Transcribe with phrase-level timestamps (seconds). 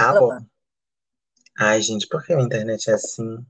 [0.00, 0.46] Ah, bom.
[1.56, 3.46] Ai, gente, por que a internet é assim?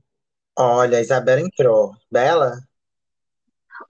[0.57, 1.95] Olha, a Isabela entrou.
[2.11, 2.59] Bela?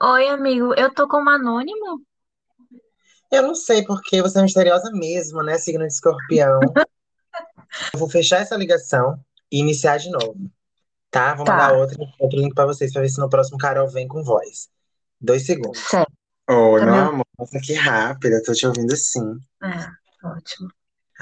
[0.01, 2.05] Oi, amigo, eu tô como anônimo?
[3.31, 5.57] Eu não sei porque você é misteriosa mesmo, né?
[5.57, 6.61] Signo de escorpião.
[7.93, 9.19] Eu vou fechar essa ligação
[9.51, 10.49] e iniciar de novo,
[11.11, 11.35] tá?
[11.35, 14.07] Vou mandar Tá, outro, outro link pra vocês pra ver se no próximo Carol vem
[14.07, 14.69] com voz.
[15.21, 15.79] Dois segundos.
[15.89, 16.11] certo.
[16.49, 17.25] Oi, Tá meu me amor.
[17.39, 18.41] Nossa, que rápida.
[18.43, 19.39] Tô te ouvindo sim.
[19.63, 20.71] É, ótimo.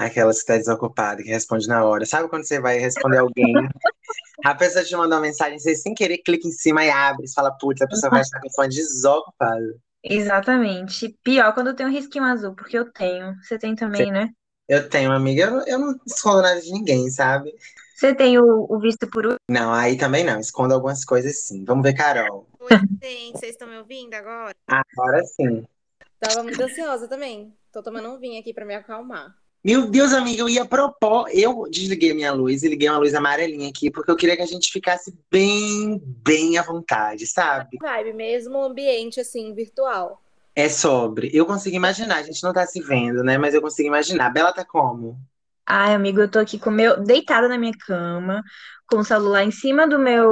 [0.00, 2.06] Aquela que tá desocupada, que responde na hora.
[2.06, 3.54] Sabe quando você vai responder alguém?
[4.44, 7.26] A pessoa te manda uma mensagem, você sem querer clica em cima e abre.
[7.28, 9.74] Você fala, putz, a pessoa vai achar que eu sou uma desocupada.
[10.02, 11.08] Exatamente.
[11.22, 13.34] Pior quando eu tenho um risquinho azul, porque eu tenho.
[13.42, 14.30] Você tem também, né?
[14.68, 17.52] Eu tenho amiga, eu, não- eu não escondo nada de ninguém, sabe?
[17.94, 19.38] Você tem o, o visto por último?
[19.50, 20.38] Não, aí também não.
[20.40, 21.64] Escondo algumas coisas sim.
[21.64, 22.46] Vamos ver, Carol.
[22.60, 24.54] Oi, gente, vocês estão me ouvindo agora?
[24.68, 25.66] Agora sim.
[26.20, 27.56] Tava muito ansiosa também.
[27.72, 29.36] Tô tomando um vinho aqui pra me acalmar.
[29.62, 31.28] Meu Deus, amiga, eu ia propor.
[31.30, 34.46] Eu desliguei minha luz e liguei uma luz amarelinha aqui, porque eu queria que a
[34.46, 37.76] gente ficasse bem, bem à vontade, sabe?
[37.78, 40.22] Vibe mesmo, ambiente assim, virtual.
[40.56, 41.30] É sobre.
[41.32, 43.36] Eu consigo imaginar, a gente não tá se vendo, né?
[43.36, 44.30] Mas eu consigo imaginar.
[44.30, 45.18] Bela tá como?
[45.72, 48.42] Ai, amigo, eu tô aqui com o meu, deitada na minha cama,
[48.88, 50.26] com o celular em cima do meu,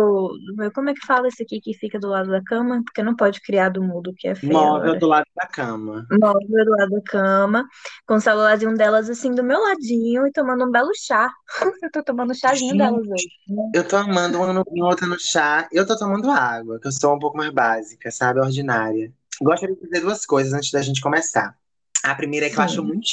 [0.46, 2.82] do meu, como é que fala esse aqui que fica do lado da cama?
[2.84, 4.98] Porque não pode criar do mudo, que é feio Móvel agora.
[4.98, 6.04] do lado da cama.
[6.10, 7.68] Móvel do lado da cama,
[8.04, 11.30] com o celularzinho delas assim do meu ladinho e tomando um belo chá.
[11.84, 13.28] Eu tô tomando chazinho Gente, delas hoje.
[13.76, 15.68] eu tô amando uma no outra no chá.
[15.70, 18.40] Eu tô tomando água, que eu sou um pouco mais básica, sabe?
[18.40, 19.12] Ordinária.
[19.40, 21.56] Gostaria de dizer duas coisas antes da gente começar.
[22.02, 23.06] A primeira é que eu acho muito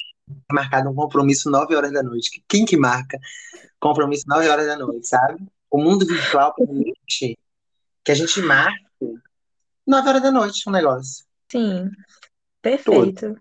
[0.51, 2.43] marcado um compromisso 9 horas da noite.
[2.47, 3.19] Quem que marca
[3.79, 5.43] compromisso 9 horas da noite, sabe?
[5.69, 7.37] O mundo virtual permite
[8.03, 8.79] que a gente marque
[9.85, 11.25] 9 horas da noite um negócio.
[11.51, 11.95] Sim, Tudo.
[12.61, 13.39] perfeito.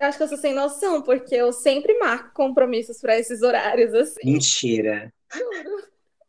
[0.00, 3.94] Eu acho que eu sou sem noção, porque eu sempre marco compromissos pra esses horários
[3.94, 4.20] assim.
[4.24, 5.12] Mentira.
[5.32, 5.84] Juro.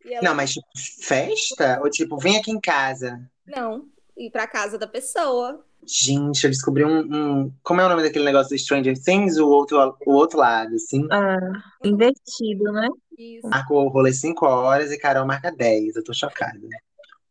[0.05, 0.67] Ela, Não, mas tipo,
[1.01, 1.79] festa?
[1.81, 3.19] Ou tipo, vem aqui em casa.
[3.45, 5.65] não, ir pra casa da pessoa.
[5.87, 9.37] Gente, eu descobri um, um- Como é o nome daquele negócio do Stranger Things?
[9.37, 11.07] O outro, o outro lado, assim.
[11.11, 11.37] Ah,
[11.83, 12.87] invertido, né?
[13.17, 13.47] Isso.
[13.47, 15.95] Marcou o rolê 5 horas e Carol marca 10.
[15.95, 16.59] Eu tô chocada.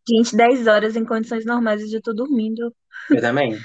[0.09, 2.73] Gente, 10 horas em condições normais eu já tô dormindo.
[3.11, 3.59] Eu também.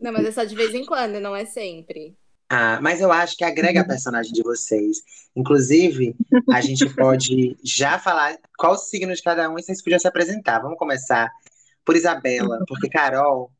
[0.00, 2.14] Não, mas é só de vez em quando, não é sempre.
[2.50, 4.98] Ah, mas eu acho que agrega a personagem de vocês.
[5.34, 6.14] Inclusive,
[6.52, 10.06] a gente pode já falar qual o signo de cada um e vocês podiam se
[10.06, 10.60] apresentar.
[10.60, 11.30] Vamos começar
[11.84, 13.50] por Isabela, porque Carol,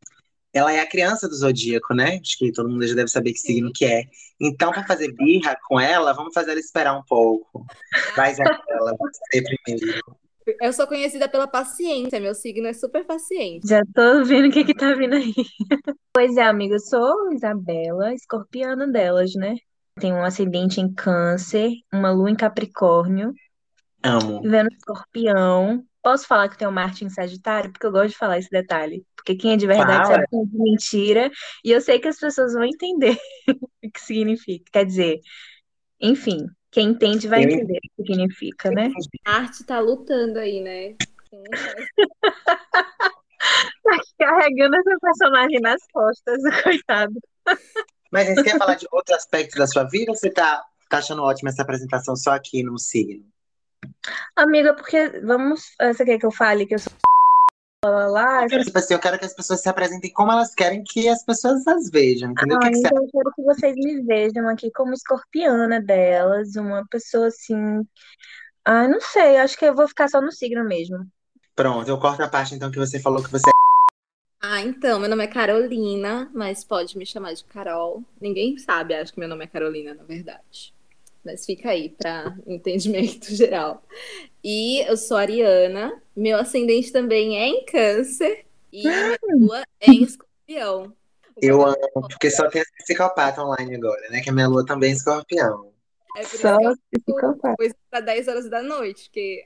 [0.55, 2.19] ela é a criança do zodíaco, né?
[2.23, 4.05] Acho que todo mundo já deve saber que signo que é.
[4.41, 7.67] Então, para fazer birra com ela, vamos fazer ela esperar um pouco.
[8.17, 10.03] Vai, Isabela, você primeiro.
[10.61, 13.67] Eu sou conhecida pela paciência, meu signo é super paciente.
[13.67, 15.35] Já tô vendo o que que tá vindo aí.
[16.17, 19.57] Pois é, amiga, eu sou Isabela, escorpiana delas, né?
[19.99, 23.35] Tenho um ascendente em câncer, uma lua em Capricórnio,
[24.05, 24.43] Amo.
[24.45, 25.83] Em escorpião.
[26.05, 27.73] Posso falar que tenho Marte em Sagitário?
[27.73, 29.07] Porque eu gosto de falar esse detalhe.
[29.17, 30.17] Porque quem é de verdade Fala.
[30.17, 31.31] sabe que é de mentira.
[31.65, 33.17] E eu sei que as pessoas vão entender
[33.83, 34.67] o que significa.
[34.71, 35.21] Quer dizer,
[35.99, 38.91] enfim, quem entende vai entender o que significa, né?
[39.25, 40.95] A arte tá lutando aí, né?
[43.85, 47.15] Tá carregando essa personagem nas costas, coitado.
[48.11, 51.23] Mas você quer falar de outro aspecto da sua vida ou você tá, tá achando
[51.23, 53.34] ótima essa apresentação só aqui no signo?
[54.37, 55.75] Amiga, porque vamos.
[55.81, 56.93] Você quer que eu fale que eu sou
[57.85, 58.47] lá, lá?
[58.47, 61.67] Tipo assim, eu quero que as pessoas se apresentem como elas querem que as pessoas
[61.67, 62.59] as vejam, entendeu?
[62.59, 66.57] Que Ah, que você então eu quero que vocês me vejam aqui como escorpiana delas,
[66.57, 67.87] uma pessoa assim.
[68.65, 71.07] Ah, não sei, acho que eu vou ficar só no signo mesmo.
[71.55, 73.51] Pronto, eu corto a parte então que você falou que você
[74.43, 78.03] Ah, então, meu nome é Carolina, mas pode me chamar de Carol.
[78.21, 80.74] Ninguém sabe, acho que meu nome é Carolina, na verdade.
[81.25, 83.83] Mas fica aí para entendimento geral.
[84.43, 90.03] E eu sou ariana, meu ascendente também é em câncer e minha lua é em
[90.03, 90.93] escorpião.
[91.41, 94.21] Eu amo, porque só tem esse psicopata online agora, né?
[94.21, 95.73] Que a minha lua também é escorpião.
[96.17, 97.57] É por isso Só que eu psicopata.
[97.57, 99.45] coisa para 10 horas da noite, porque,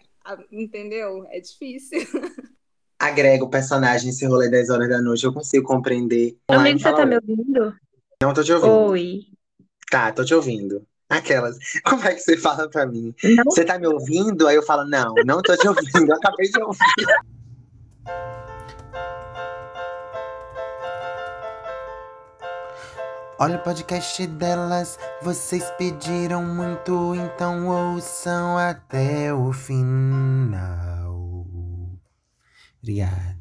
[0.53, 1.27] entendeu?
[1.31, 2.01] É difícil.
[2.99, 6.37] Agrega o personagem nesse rolê 10 horas da noite, eu consigo compreender.
[6.51, 7.77] Online, Amigo, você tá me ouvindo?
[8.21, 8.91] Não tô te ouvindo.
[8.91, 9.27] Oi.
[9.89, 10.85] Tá, tô te ouvindo.
[11.09, 11.59] Aquelas.
[11.85, 13.15] Como é que você fala pra mim?
[13.23, 14.47] Não, Você tá me ouvindo?
[14.47, 16.11] Aí eu falo, não, não tô te ouvindo.
[16.11, 16.79] Eu acabei de ouvir.
[23.41, 31.47] Olha o podcast delas, vocês pediram muito, então ouçam até o final.
[32.83, 33.39] Obrigada.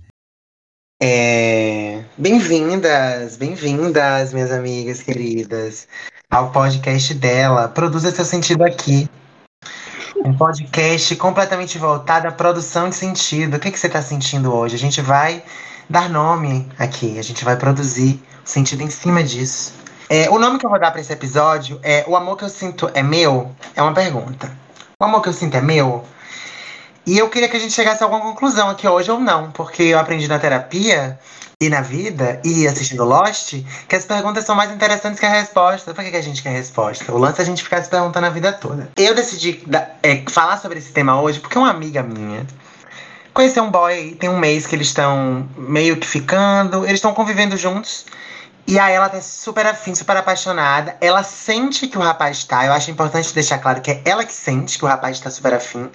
[1.02, 5.88] É, Bem-vindas, bem-vindas, minhas amigas queridas,
[6.29, 7.68] ao podcast dela.
[7.69, 9.09] Produza seu sentido aqui.
[10.25, 13.56] Um podcast completamente voltado à produção de sentido.
[13.56, 14.75] O que, que você está sentindo hoje?
[14.75, 15.41] A gente vai
[15.89, 19.74] dar nome aqui, a gente vai produzir sentido em cima disso.
[20.09, 22.50] É, o nome que eu vou dar para esse episódio é O Amor que eu
[22.50, 23.51] sinto é meu?
[23.75, 24.51] É uma pergunta.
[25.00, 26.03] O amor que eu sinto é meu?
[27.06, 29.83] E eu queria que a gente chegasse a alguma conclusão aqui hoje ou não, porque
[29.83, 31.19] eu aprendi na terapia
[31.59, 33.56] e na vida e assistindo Lost
[33.88, 35.92] que as perguntas são mais interessantes que a resposta.
[35.92, 37.12] Por que, que a gente quer resposta?
[37.12, 38.92] O lance é a gente ficar se perguntando a vida toda.
[38.95, 39.63] Eu decidi
[40.04, 42.45] é, falar sobre esse tema hoje porque uma amiga minha
[43.33, 47.57] conheceu um boy tem um mês que eles estão meio que ficando, eles estão convivendo
[47.57, 48.06] juntos.
[48.68, 50.95] E aí ela tá super afim, super apaixonada.
[51.01, 52.65] Ela sente que o rapaz tá.
[52.65, 55.56] Eu acho importante deixar claro que é ela que sente que o rapaz tá super
[55.56, 55.89] afim.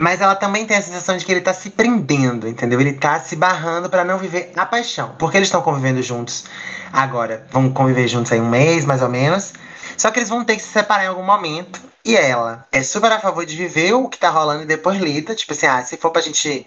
[0.00, 2.80] Mas ela também tem a sensação de que ele tá se prendendo, entendeu?
[2.80, 5.16] Ele tá se barrando para não viver a paixão.
[5.18, 6.44] Porque eles estão convivendo juntos
[6.92, 7.44] agora.
[7.50, 9.54] Vão conviver juntos aí um mês, mais ou menos.
[9.96, 11.80] Só que eles vão ter que se separar em algum momento.
[12.04, 15.34] E ela é super a favor de viver o que tá rolando e depois lida.
[15.34, 16.64] Tipo assim, ah, se for pra gente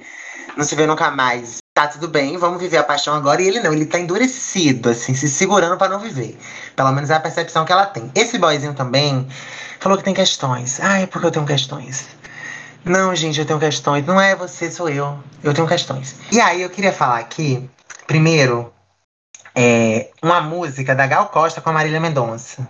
[0.57, 3.41] não se ver nunca mais, tá tudo bem, vamos viver a paixão agora.
[3.41, 6.37] E ele não, ele tá endurecido, assim, se segurando para não viver.
[6.75, 8.11] Pelo menos é a percepção que ela tem.
[8.13, 9.25] Esse boyzinho também
[9.79, 10.81] falou que tem questões.
[10.81, 12.19] Ah, é porque eu tenho questões.
[12.83, 14.05] Não, gente, eu tenho questões.
[14.05, 15.17] Não é você, sou eu.
[15.43, 16.15] Eu tenho questões.
[16.31, 17.69] E aí eu queria falar aqui,
[18.07, 18.73] primeiro,
[19.55, 22.67] é, uma música da Gal Costa com a Marília Mendonça.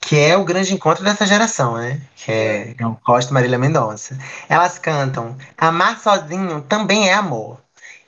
[0.00, 2.00] Que é o grande encontro dessa geração, né?
[2.14, 4.16] Que é Gal Costa e Marília Mendonça.
[4.48, 7.60] Elas cantam Amar Sozinho também é amor.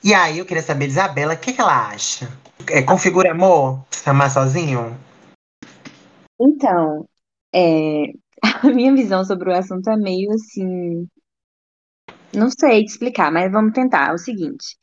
[0.03, 2.31] E aí eu queria saber, Isabela, o que, que ela acha?
[2.67, 3.83] É, configura amor?
[4.05, 4.97] Amar sozinho?
[6.39, 7.05] Então,
[7.53, 8.13] é,
[8.63, 11.07] a minha visão sobre o assunto é meio assim.
[12.33, 14.09] Não sei te explicar, mas vamos tentar.
[14.09, 14.77] É o seguinte.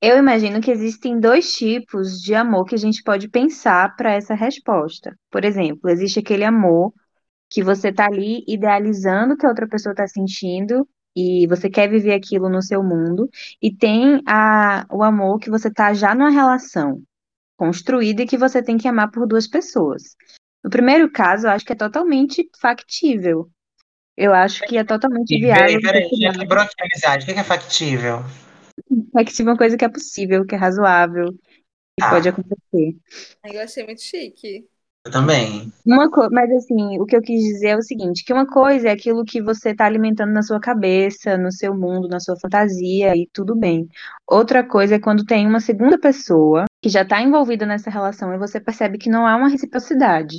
[0.00, 4.34] Eu imagino que existem dois tipos de amor que a gente pode pensar para essa
[4.34, 5.16] resposta.
[5.30, 6.92] Por exemplo, existe aquele amor
[7.50, 10.86] que você tá ali idealizando que a outra pessoa está sentindo
[11.16, 13.28] e você quer viver aquilo no seu mundo,
[13.60, 17.02] e tem a, o amor que você tá já numa relação
[17.56, 20.14] construída e que você tem que amar por duas pessoas.
[20.64, 23.50] No primeiro caso, eu acho que é totalmente factível.
[24.16, 25.80] Eu acho que é totalmente viável.
[25.80, 27.24] Peraí, peraí, já quebrou aqui a amizade.
[27.30, 28.18] O que é factível?
[29.12, 32.10] Factível é uma coisa que é possível, que é razoável, que Ah.
[32.10, 32.96] pode acontecer.
[33.44, 34.66] Eu achei muito chique.
[35.04, 35.72] Eu também.
[35.86, 36.08] Uma.
[36.30, 39.24] Mas assim, o que eu quis dizer é o seguinte, que uma coisa é aquilo
[39.24, 43.56] que você está alimentando na sua cabeça, no seu mundo, na sua fantasia, e tudo
[43.56, 43.88] bem.
[44.26, 48.38] Outra coisa é quando tem uma segunda pessoa que já está envolvida nessa relação e
[48.38, 50.36] você percebe que não há uma reciprocidade.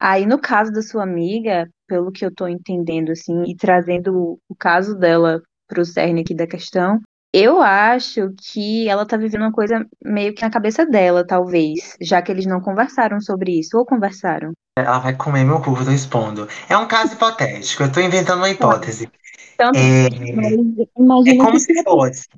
[0.00, 4.38] Aí, no caso da sua amiga, pelo que eu estou entendendo, assim, e trazendo o-
[4.48, 7.00] o caso dela para o cerne aqui da questão,
[7.32, 12.22] eu acho que ela tá vivendo uma coisa meio que na cabeça dela, talvez, já
[12.22, 14.52] que eles não conversaram sobre isso, ou conversaram.
[14.78, 16.48] Ela vai comer meu cu, eu tô expondo.
[16.68, 19.10] É um caso hipotético, eu tô inventando uma hipótese.
[19.56, 22.28] Tanto É, mas é imagina como que se fosse.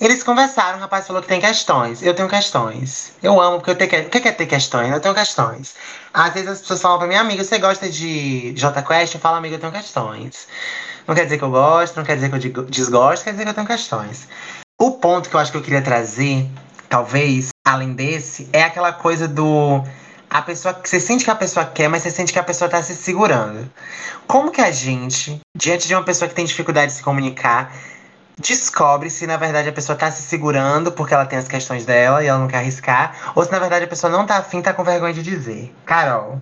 [0.00, 2.02] Eles conversaram, o rapaz falou que tem questões.
[2.02, 3.12] Eu tenho questões.
[3.22, 3.96] Eu amo, porque eu tenho que...
[3.98, 4.90] O que é ter questões?
[4.90, 5.76] Eu tenho questões.
[6.14, 9.14] Às vezes as pessoas falam pra mim, amiga, você gosta de J Quest?
[9.14, 10.48] Eu falo, amiga, eu tenho questões.
[11.06, 13.50] Não quer dizer que eu gosto, não quer dizer que eu desgosto, quer dizer que
[13.50, 14.28] eu tenho questões.
[14.78, 16.48] O ponto que eu acho que eu queria trazer,
[16.88, 19.82] talvez, além desse, é aquela coisa do.
[20.28, 22.82] A pessoa você sente que a pessoa quer, mas você sente que a pessoa tá
[22.82, 23.68] se segurando.
[24.26, 27.74] Como que a gente, diante de uma pessoa que tem dificuldade de se comunicar,
[28.38, 32.22] descobre se na verdade a pessoa tá se segurando porque ela tem as questões dela
[32.22, 34.72] e ela não quer arriscar, ou se na verdade a pessoa não tá afim, tá
[34.72, 35.74] com vergonha de dizer.
[35.84, 36.40] Carol.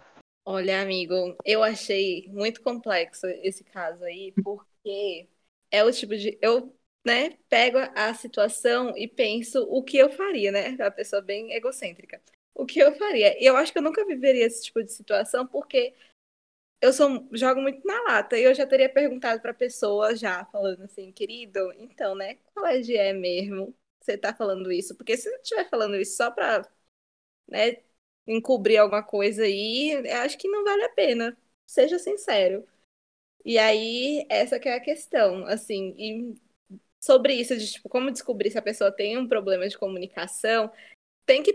[0.50, 5.28] Olha, amigo, eu achei muito complexo esse caso aí, porque
[5.70, 6.38] é o tipo de.
[6.40, 6.74] Eu,
[7.06, 10.68] né, pego a situação e penso o que eu faria, né?
[10.82, 12.22] A pessoa bem egocêntrica.
[12.54, 13.36] O que eu faria?
[13.44, 15.94] Eu acho que eu nunca viveria esse tipo de situação, porque
[16.80, 18.38] eu sou, jogo muito na lata.
[18.38, 22.80] E eu já teria perguntado pra pessoa, já falando assim, querido, então, né, qual é
[22.80, 23.76] de é mesmo?
[24.00, 24.96] Você tá falando isso?
[24.96, 26.62] Porque se você estiver falando isso só pra,
[27.48, 27.76] né,
[28.28, 29.94] encobrir alguma coisa aí,
[30.24, 31.36] acho que não vale a pena.
[31.66, 32.66] Seja sincero.
[33.44, 36.34] E aí, essa que é a questão, assim, e
[37.00, 40.70] sobre isso de tipo, como descobrir se a pessoa tem um problema de comunicação,
[41.26, 41.52] tem que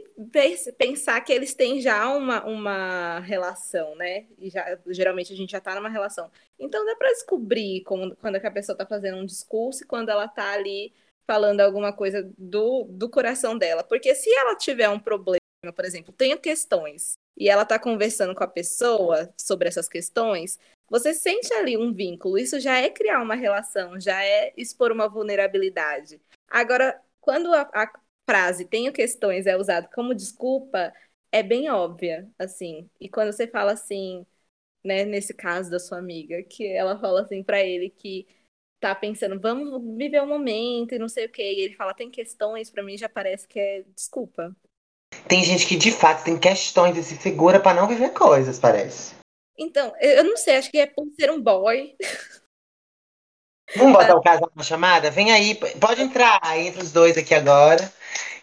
[0.77, 4.27] pensar que eles têm já uma, uma relação, né?
[4.37, 6.31] E já, geralmente a gente já tá numa relação.
[6.59, 9.87] Então dá pra descobrir quando, quando é que a pessoa tá fazendo um discurso e
[9.87, 10.93] quando ela tá ali
[11.25, 13.83] falando alguma coisa do, do coração dela.
[13.83, 18.43] Porque se ela tiver um problema, por exemplo, tenho questões, e ela tá conversando com
[18.43, 22.37] a pessoa sobre essas questões, você sente ali um vínculo.
[22.37, 26.21] Isso já é criar uma relação, já é expor uma vulnerabilidade.
[26.47, 27.91] Agora, quando a, a
[28.29, 30.93] frase tenho questões é usado como desculpa,
[31.31, 32.89] é bem óbvia, assim.
[32.99, 34.25] E quando você fala assim,
[34.83, 38.27] né, nesse caso da sua amiga, que ela fala assim pra ele que
[38.79, 41.43] tá pensando, vamos viver um momento e não sei o quê.
[41.43, 44.55] E ele fala, tem questões, pra mim já parece que é desculpa.
[45.27, 49.13] Tem gente que de fato tem questões e se segura pra não viver coisas, parece.
[49.57, 51.95] Então, eu não sei, acho que é por ser um boy.
[53.75, 55.09] Vamos botar o casal na chamada?
[55.09, 57.91] Vem aí, pode entrar entre os dois aqui agora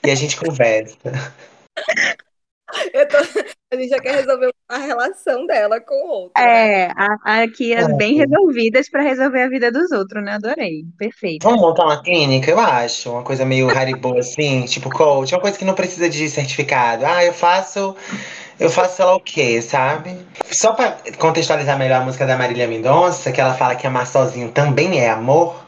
[0.05, 0.97] e a gente conversa.
[3.11, 3.51] Tô...
[3.73, 6.33] A gente já quer resolver a relação dela com o outro.
[6.37, 6.83] Né?
[6.83, 7.17] É, né?
[7.25, 7.93] aqui as é.
[7.95, 10.33] bem resolvidas para resolver a vida dos outros, né?
[10.33, 10.85] Adorei.
[10.99, 11.45] Perfeito.
[11.45, 13.11] Vamos montar uma clínica, eu acho.
[13.11, 15.35] Uma coisa meio Haribo, assim, tipo coach.
[15.35, 17.07] Uma coisa que não precisa de certificado.
[17.07, 17.95] Ah, eu faço.
[18.59, 20.19] Eu faço sei lá o quê, sabe?
[20.51, 24.51] Só para contextualizar melhor a música da Marília Mendonça, que ela fala que amar sozinho
[24.51, 25.65] também é amor.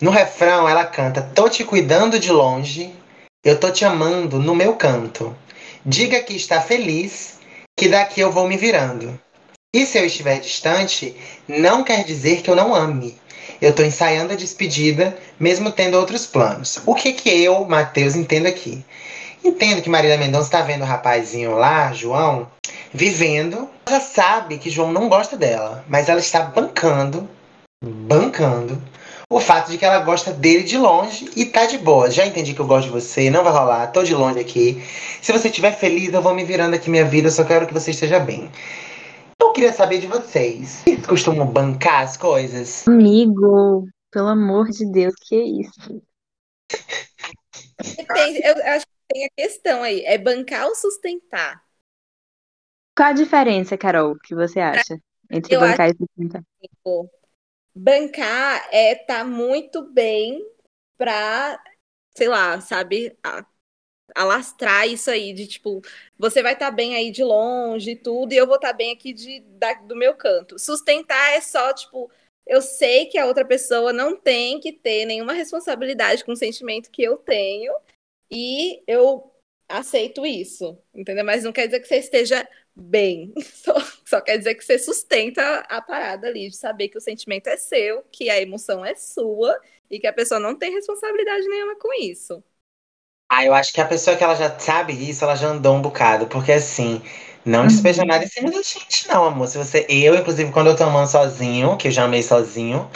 [0.00, 2.90] No refrão, ela canta: Tô te cuidando de longe,
[3.44, 5.34] eu tô te amando no meu canto.
[5.88, 7.38] Diga que está feliz,
[7.78, 9.16] que daqui eu vou me virando.
[9.72, 11.14] E se eu estiver distante,
[11.46, 13.16] não quer dizer que eu não ame.
[13.60, 16.80] Eu estou ensaiando a despedida, mesmo tendo outros planos.
[16.84, 18.84] O que que eu, Matheus, entendo aqui?
[19.44, 22.50] Entendo que Marília Mendonça está vendo o rapazinho lá, João,
[22.92, 23.70] vivendo.
[23.86, 27.30] Ela sabe que João não gosta dela, mas ela está bancando,
[27.80, 28.82] bancando
[29.28, 32.10] o fato de que ela gosta dele de longe e tá de boa.
[32.10, 34.80] Já entendi que eu gosto de você, não vai rolar, tô de longe aqui.
[35.20, 37.74] Se você estiver feliz, eu vou me virando aqui minha vida, eu só quero que
[37.74, 38.50] você esteja bem.
[39.40, 40.82] Eu queria saber de vocês.
[40.84, 42.86] Vocês costumam bancar as coisas?
[42.86, 46.02] Amigo, pelo amor de Deus, que é isso?
[47.96, 50.04] Depende, eu acho que tem a questão aí.
[50.04, 51.60] É bancar ou sustentar?
[52.96, 54.98] Qual a diferença, Carol, que você acha?
[55.30, 56.42] Entre eu bancar e sustentar?
[56.60, 57.10] Tipo,
[57.76, 60.42] bancar é tá muito bem
[60.96, 61.62] para,
[62.16, 63.14] sei lá, sabe,
[64.14, 65.82] alastrar isso aí de tipo,
[66.18, 68.74] você vai estar tá bem aí de longe e tudo, e eu vou estar tá
[68.74, 70.58] bem aqui de, da, do meu canto.
[70.58, 72.10] Sustentar é só, tipo,
[72.46, 76.90] eu sei que a outra pessoa não tem que ter nenhuma responsabilidade com o sentimento
[76.90, 77.74] que eu tenho,
[78.30, 79.30] e eu
[79.68, 81.24] aceito isso, entendeu?
[81.24, 83.32] Mas não quer dizer que você esteja bem.
[83.54, 87.48] Só, só, quer dizer que você sustenta a parada ali, de saber que o sentimento
[87.48, 89.58] é seu, que a emoção é sua
[89.90, 92.44] e que a pessoa não tem responsabilidade nenhuma com isso.
[93.28, 95.82] Ah, eu acho que a pessoa que ela já sabe isso, ela já andou um
[95.82, 97.02] bocado, porque assim,
[97.44, 97.66] não uhum.
[97.66, 99.48] despeja nada em cima da gente, não, amor.
[99.48, 102.88] Se você, eu, inclusive, quando eu tô amando sozinho, que eu já amei sozinho,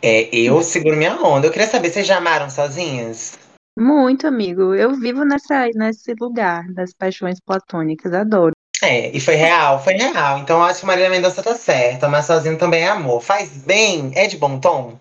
[0.00, 1.46] é, eu seguro minha onda.
[1.46, 3.38] Eu queria saber, vocês já amaram sozinhas?
[3.78, 4.74] Muito, amigo.
[4.74, 8.55] Eu vivo nessa, nesse lugar das paixões platônicas, adoro.
[8.82, 10.38] É, e foi real, foi real.
[10.38, 13.22] Então eu acho que Marília Mendonça tá certa, mas sozinho também é amor.
[13.22, 14.98] Faz bem, é de bom tom?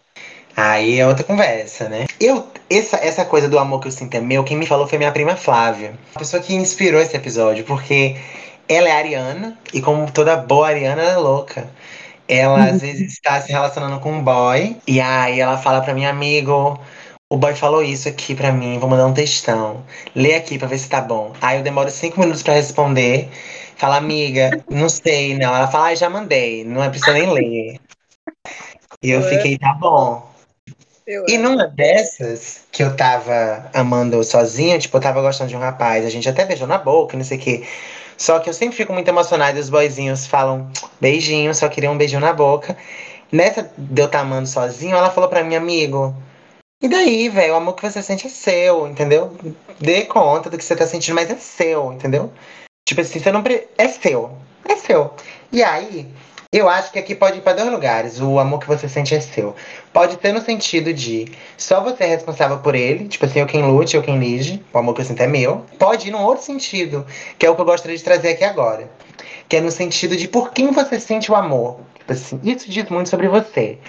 [0.55, 2.05] Aí é outra conversa, né?
[2.19, 4.97] Eu, essa, essa coisa do amor que eu sinto é meu, quem me falou foi
[4.97, 5.93] minha prima Flávia.
[6.15, 8.15] A pessoa que inspirou esse episódio, porque
[8.69, 11.67] ela é ariana, e como toda boa ariana, ela é louca.
[12.27, 16.05] Ela às vezes está se relacionando com um boy, e aí ela fala pra mim,
[16.05, 16.79] amigo,
[17.29, 19.83] o boy falou isso aqui pra mim, vou mandar um textão.
[20.15, 21.33] Lê aqui pra ver se tá bom.
[21.41, 23.29] Aí eu demoro cinco minutos para responder.
[23.75, 25.55] Fala, amiga, não sei, não.
[25.55, 27.79] Ela fala, ah, já mandei, não é preciso nem ler.
[29.01, 30.27] E eu fiquei, tá bom.
[31.27, 36.05] e numa dessas, que eu tava amando sozinho, tipo, eu tava gostando de um rapaz,
[36.05, 37.67] a gente até beijou na boca, não sei o quê.
[38.17, 41.97] Só que eu sempre fico muito emocionada e os boyzinhos falam beijinho, só queria um
[41.97, 42.75] beijinho na boca.
[43.31, 46.15] Nessa de eu estar tá amando sozinho, ela falou pra mim, amigo,
[46.81, 49.35] e daí, velho, o amor que você sente é seu, entendeu?
[49.79, 52.31] Dê conta do que você tá sentindo, mas é seu, entendeu?
[52.87, 53.41] Tipo assim, você não.
[53.41, 53.67] Pre...
[53.79, 54.37] É seu.
[54.63, 55.11] É seu.
[55.51, 56.07] E aí,
[56.53, 58.21] eu acho que aqui pode ir para dois lugares.
[58.21, 59.55] O amor que você sente é seu.
[59.91, 63.63] Pode ser no sentido de só você é responsável por ele, tipo assim, eu quem
[63.63, 65.65] lute, eu quem lige, o amor que eu sinto é meu.
[65.79, 67.03] Pode ir num outro sentido,
[67.39, 68.87] que é o que eu gostaria de trazer aqui agora.
[69.49, 71.79] Que é no sentido de por quem você sente o amor.
[71.97, 73.79] Tipo assim, isso diz muito sobre você.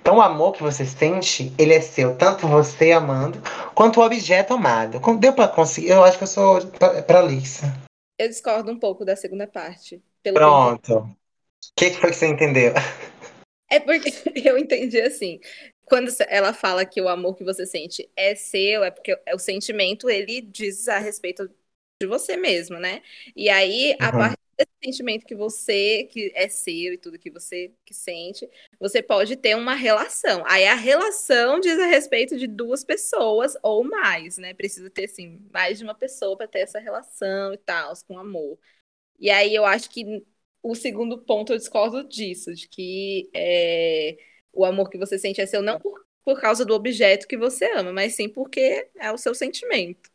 [0.00, 3.38] Então, o amor que você sente, ele é seu, tanto você amando,
[3.74, 4.98] quanto o objeto amado.
[5.18, 5.90] Deu pra conseguir?
[5.90, 6.58] Eu acho que eu sou
[7.06, 7.85] prolixa.
[8.18, 10.02] Eu discordo um pouco da segunda parte.
[10.22, 10.98] Pronto.
[10.98, 11.16] O
[11.76, 12.72] que, que foi que você entendeu?
[13.70, 14.10] É porque
[14.48, 15.40] eu entendi assim.
[15.84, 20.10] Quando ela fala que o amor que você sente é seu, é porque o sentimento
[20.10, 21.48] ele diz a respeito
[22.00, 23.02] de você mesmo, né?
[23.34, 24.12] E aí, a uhum.
[24.12, 28.48] partir desse sentimento que você, que é seu e tudo que você que sente,
[28.78, 30.42] você pode ter uma relação.
[30.46, 34.54] Aí a relação diz a respeito de duas pessoas ou mais, né?
[34.54, 38.58] Precisa ter, assim, mais de uma pessoa para ter essa relação e tal, com amor.
[39.18, 40.24] E aí eu acho que
[40.62, 44.16] o segundo ponto eu discordo disso, de que é,
[44.52, 47.66] o amor que você sente é seu não por, por causa do objeto que você
[47.72, 50.10] ama, mas sim porque é o seu sentimento.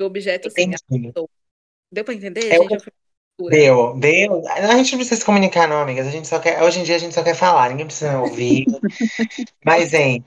[0.00, 0.70] Do objeto, assim,
[1.92, 2.90] Deu pra entender, é gente?
[3.38, 4.48] Deu, deu.
[4.48, 6.06] A gente não precisa se comunicar, não, amigas.
[6.06, 8.64] A gente só quer, hoje em dia a gente só quer falar, ninguém precisa ouvir.
[9.62, 10.24] Mas, hein,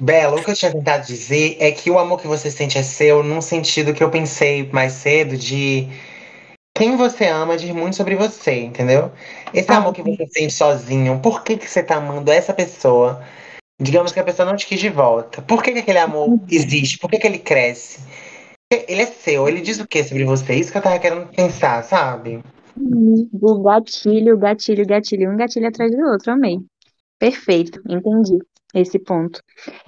[0.00, 2.82] Bela, o que eu tinha tentado dizer é que o amor que você sente é
[2.82, 5.88] seu, num sentido que eu pensei mais cedo de
[6.74, 9.12] quem você ama diz muito sobre você, entendeu?
[9.52, 13.22] Esse Ah, amor que você sente sozinho, por que que você tá amando essa pessoa?
[13.78, 15.42] Digamos que a pessoa não te quis de volta.
[15.42, 16.98] Por que que aquele amor existe?
[16.98, 18.00] Por que que ele cresce?
[18.88, 20.54] Ele é seu, ele diz o que sobre você?
[20.54, 22.42] Isso que eu tava querendo pensar, sabe?
[22.76, 26.58] O gatilho, gatilho, gatilho, um gatilho atrás do outro, amei.
[27.18, 28.38] Perfeito, entendi
[28.74, 29.42] esse ponto.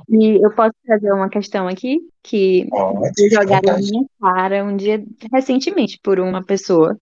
[0.08, 5.02] E eu posso trazer uma questão aqui que à jogaram na minha cara um dia
[5.32, 6.96] recentemente por uma pessoa.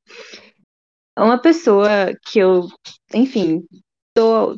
[1.18, 1.88] Uma pessoa
[2.24, 2.66] que eu,
[3.12, 3.66] enfim,
[4.14, 4.56] tô,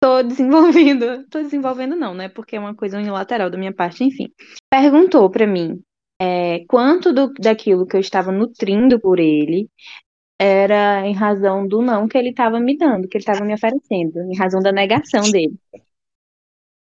[0.00, 2.28] tô desenvolvendo, tô desenvolvendo não, né?
[2.28, 4.32] Porque é uma coisa unilateral da minha parte, enfim.
[4.70, 5.80] Perguntou pra mim
[6.24, 9.68] é, quanto do, daquilo que eu estava nutrindo por ele
[10.38, 14.20] era em razão do não que ele estava me dando, que ele estava me oferecendo,
[14.30, 15.54] em razão da negação dele.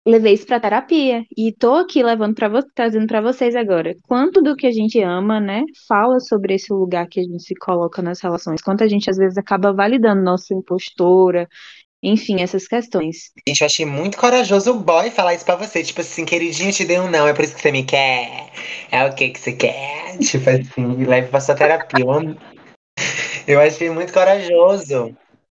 [0.06, 3.94] Levei isso pra terapia e tô aqui levando para vo trazendo para vocês agora.
[4.04, 7.54] Quanto do que a gente ama, né, fala sobre esse lugar que a gente se
[7.54, 8.62] coloca nas relações.
[8.62, 11.46] Quanto a gente às vezes acaba validando nossa impostora,
[12.02, 13.32] enfim, essas questões.
[13.46, 15.82] Gente, eu achei muito corajoso o boy falar isso pra você.
[15.82, 18.50] Tipo assim, queridinho, te dei um não, é por isso que você me quer.
[18.90, 20.18] É o que que você quer?
[20.22, 22.04] Tipo assim, leve pra sua terapia.
[22.04, 22.36] Eu,
[23.46, 25.16] eu achei muito corajoso.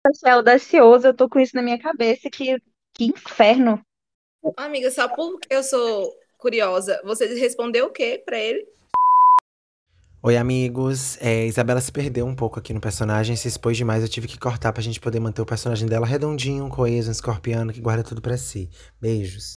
[0.07, 2.57] Achei audacioso, eu tô com isso na minha cabeça, que,
[2.95, 3.81] que inferno.
[4.57, 8.65] Amiga, só porque eu sou curiosa, você respondeu o quê pra ele?
[10.23, 11.17] Oi, amigos.
[11.23, 14.03] É, Isabela se perdeu um pouco aqui no personagem, se expôs demais.
[14.03, 17.73] Eu tive que cortar pra gente poder manter o personagem dela redondinho, coeso, um escorpiano
[17.73, 18.69] que guarda tudo pra si.
[19.01, 19.53] Beijos.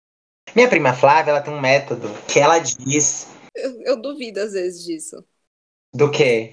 [0.54, 4.84] Minha prima Flávia, ela tem um método que ela diz Eu, eu duvido às vezes
[4.84, 5.24] disso.
[5.94, 6.52] do quê?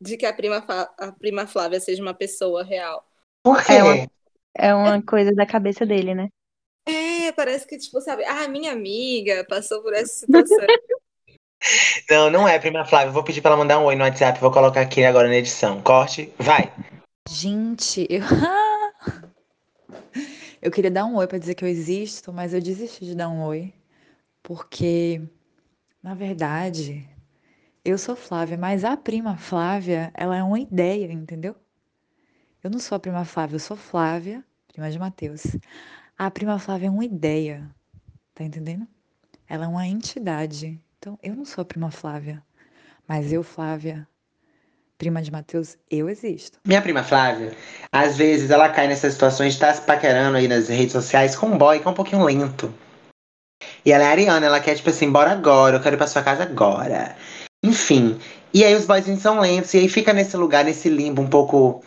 [0.00, 3.06] De que a prima, a prima Flávia seja uma pessoa real.
[3.42, 3.72] Por quê?
[3.72, 4.08] É uma-
[4.56, 6.28] É uma coisa da cabeça dele, né?
[6.86, 10.58] É, parece que, tipo, sabe, ah, minha amiga passou por essa situação.
[12.10, 13.12] Não, não é prima Flávia.
[13.12, 14.40] Vou pedir pra ela mandar um oi no WhatsApp.
[14.40, 15.80] Vou colocar aqui agora na edição.
[15.82, 16.72] Corte, vai.
[17.28, 18.22] Gente, eu.
[20.60, 23.28] eu queria dar um oi para dizer que eu existo, mas eu desisti de dar
[23.28, 23.72] um oi,
[24.42, 25.22] porque,
[26.02, 27.08] na verdade,
[27.84, 31.54] eu sou Flávia, mas a prima Flávia, ela é uma ideia, entendeu?
[32.62, 35.42] Eu não sou a prima Flávia, eu sou Flávia, prima de Mateus.
[36.16, 37.68] A prima Flávia é uma ideia,
[38.34, 38.86] tá entendendo?
[39.48, 40.80] Ela é uma entidade.
[41.04, 42.42] Então, eu não sou prima Flávia,
[43.06, 44.08] mas eu, Flávia,
[44.96, 46.58] prima de Mateus, eu existo.
[46.66, 47.54] Minha prima Flávia,
[47.92, 51.48] às vezes ela cai nessas situações de estar se paquerando aí nas redes sociais com
[51.48, 52.72] um boy que é um pouquinho lento.
[53.84, 56.22] E ela é ariana, ela quer, tipo assim, bora agora, eu quero ir pra sua
[56.22, 57.14] casa agora.
[57.62, 58.18] Enfim.
[58.54, 61.84] E aí os boyzinhos são lentos, e aí fica nesse lugar, nesse limbo um pouco.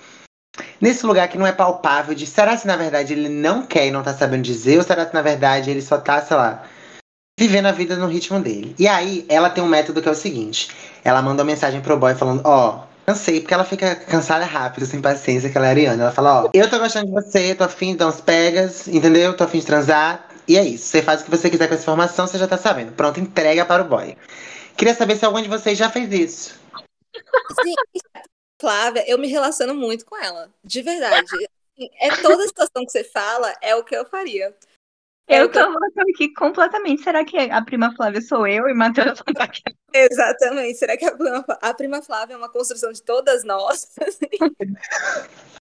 [0.80, 3.92] Nesse lugar que não é palpável de será se na verdade ele não quer e
[3.92, 6.68] não tá sabendo dizer, ou será se na verdade ele só tá, sei lá,
[7.38, 8.76] vivendo a vida no ritmo dele.
[8.80, 10.70] E aí ela tem um método que é o seguinte:
[11.04, 12.86] ela manda uma mensagem pro boy falando, ó.
[13.06, 16.04] Cansei, porque ela fica cansada rápido, sem paciência, que ela é ariana.
[16.04, 19.34] Ela fala, ó, eu tô gostando de você, tô afim de dar uns pegas, entendeu?
[19.34, 20.28] Tô afim de transar.
[20.46, 20.88] E é isso.
[20.88, 22.92] Você faz o que você quiser com essa informação, você já tá sabendo.
[22.92, 24.18] Pronto, entrega para o boy.
[24.76, 26.60] Queria saber se algum de vocês já fez isso.
[27.64, 27.74] Sim,
[28.60, 31.26] Flávia, eu me relaciono muito com ela, de verdade.
[31.34, 34.54] Assim, É toda a situação que você fala, é o que eu faria.
[35.28, 37.04] Eu tô voltando aqui completamente.
[37.04, 39.62] Será que a prima Flávia sou eu e Matheus não tá aqui?
[39.94, 40.78] Exatamente.
[40.78, 43.94] Será que a prima, a prima Flávia é uma construção de todas nós?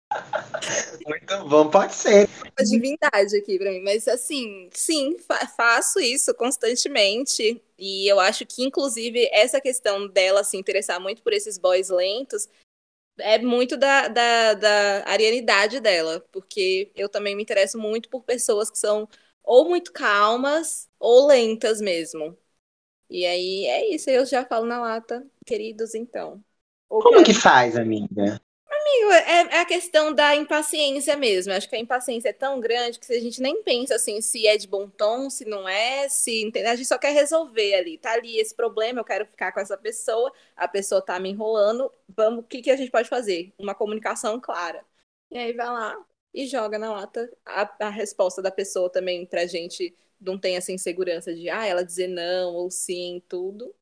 [1.06, 2.28] Muito bom, pode ser.
[2.40, 3.82] Uma divindade aqui pra mim.
[3.82, 7.60] Mas assim, sim, fa- faço isso constantemente.
[7.78, 12.48] E eu acho que, inclusive, essa questão dela se interessar muito por esses boys lentos
[13.18, 16.24] é muito da, da, da arianidade dela.
[16.32, 19.08] Porque eu também me interesso muito por pessoas que são
[19.46, 22.36] ou muito calmas ou lentas mesmo.
[23.08, 26.44] E aí é isso, eu já falo na lata, queridos, então.
[26.88, 28.40] Ou Como que faz, amiga?
[28.68, 31.52] Amigo, é, é a questão da impaciência mesmo.
[31.52, 34.46] Eu acho que a impaciência é tão grande que a gente nem pensa assim se
[34.46, 36.66] é de bom tom, se não é, se entende?
[36.66, 37.98] a gente só quer resolver ali.
[37.98, 41.90] Tá ali esse problema, eu quero ficar com essa pessoa, a pessoa tá me enrolando.
[42.08, 43.52] Vamos, o que que a gente pode fazer?
[43.58, 44.84] Uma comunicação clara.
[45.30, 46.04] E aí vai lá
[46.36, 50.72] e joga na lata a, a resposta da pessoa também pra gente não ter essa
[50.72, 53.74] insegurança de ah, ela dizer não ou sim, tudo.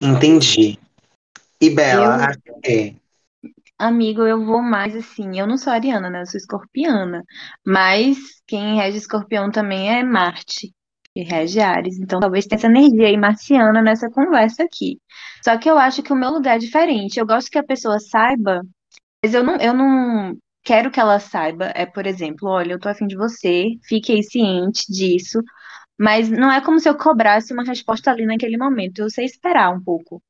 [0.00, 0.78] Entendi.
[1.60, 2.96] E Bela, Eu- acho que
[3.78, 5.38] Amigo, eu vou mais assim.
[5.38, 6.22] Eu não sou ariana, né?
[6.22, 7.22] Eu sou escorpiana.
[7.66, 10.72] Mas quem rege escorpião também é Marte,
[11.14, 11.98] que rege Ares.
[11.98, 15.00] Então talvez tenha essa energia aí marciana nessa conversa aqui.
[15.44, 17.18] Só que eu acho que o meu lugar é diferente.
[17.18, 18.62] Eu gosto que a pessoa saiba
[19.24, 22.88] Mas eu não, eu não quero que ela saiba, é, por exemplo, olha, eu tô
[22.88, 25.40] afim de você, fique ciente disso,
[25.98, 29.00] mas não é como se eu cobrasse uma resposta ali naquele momento.
[29.00, 30.22] Eu sei esperar um pouco.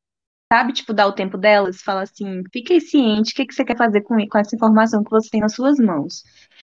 [0.52, 3.76] Sabe, tipo, dar o tempo delas, falar assim, fique ciente, o que que você quer
[3.76, 6.22] fazer com, com essa informação que você tem nas suas mãos?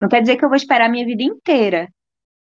[0.01, 1.89] Não quer dizer que eu vou esperar a minha vida inteira.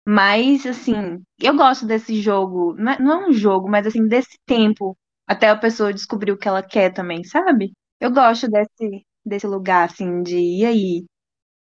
[0.06, 2.74] Mas, assim, eu gosto desse jogo.
[2.76, 4.96] Não é, não é um jogo, mas, assim, desse tempo
[5.26, 7.72] até a pessoa descobrir o que ela quer também, sabe?
[8.00, 11.04] Eu gosto desse, desse lugar, assim, de e aí?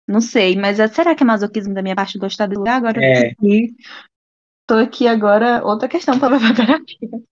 [0.07, 2.77] Não sei, mas é- será que é masoquismo da minha parte gostar desse lugar?
[2.77, 3.27] Agora eu tô É.
[3.29, 3.75] aqui,
[4.67, 7.23] tô aqui agora, outra questão pra levar pra terapia.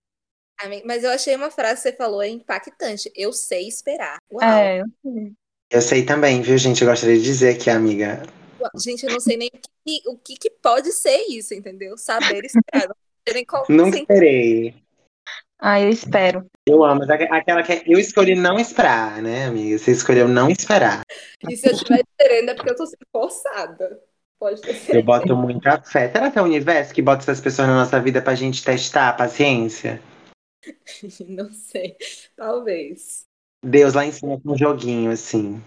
[0.84, 3.10] Mas eu achei uma frase que você falou impactante.
[3.16, 4.18] Eu sei esperar.
[4.32, 4.42] Uau.
[4.42, 5.32] É, eu sei.
[5.70, 6.82] Eu sei também, viu, gente?
[6.82, 8.22] Eu gostaria de dizer aqui, amiga.
[8.76, 11.96] Gente, eu não sei nem o que, o que, que pode ser isso, entendeu?
[11.96, 12.88] Saber esperar.
[12.88, 12.94] Não
[13.26, 14.74] sei nem qual Nunca esperei.
[15.64, 16.44] Ah, eu espero.
[16.66, 16.98] Eu amo.
[17.00, 19.78] mas aque- Aquela que é, eu escolhi não esperar, né, amiga?
[19.78, 21.02] Você escolheu não esperar.
[21.48, 24.00] E se eu estiver esperando é porque eu tô sendo forçada.
[24.40, 26.10] Pode ter Eu boto muita fé.
[26.10, 29.10] Será que é o universo que bota essas pessoas na nossa vida pra gente testar
[29.10, 30.02] a paciência?
[31.28, 31.96] Não sei.
[32.36, 33.24] Talvez.
[33.64, 35.62] Deus lá em cima com um joguinho, assim.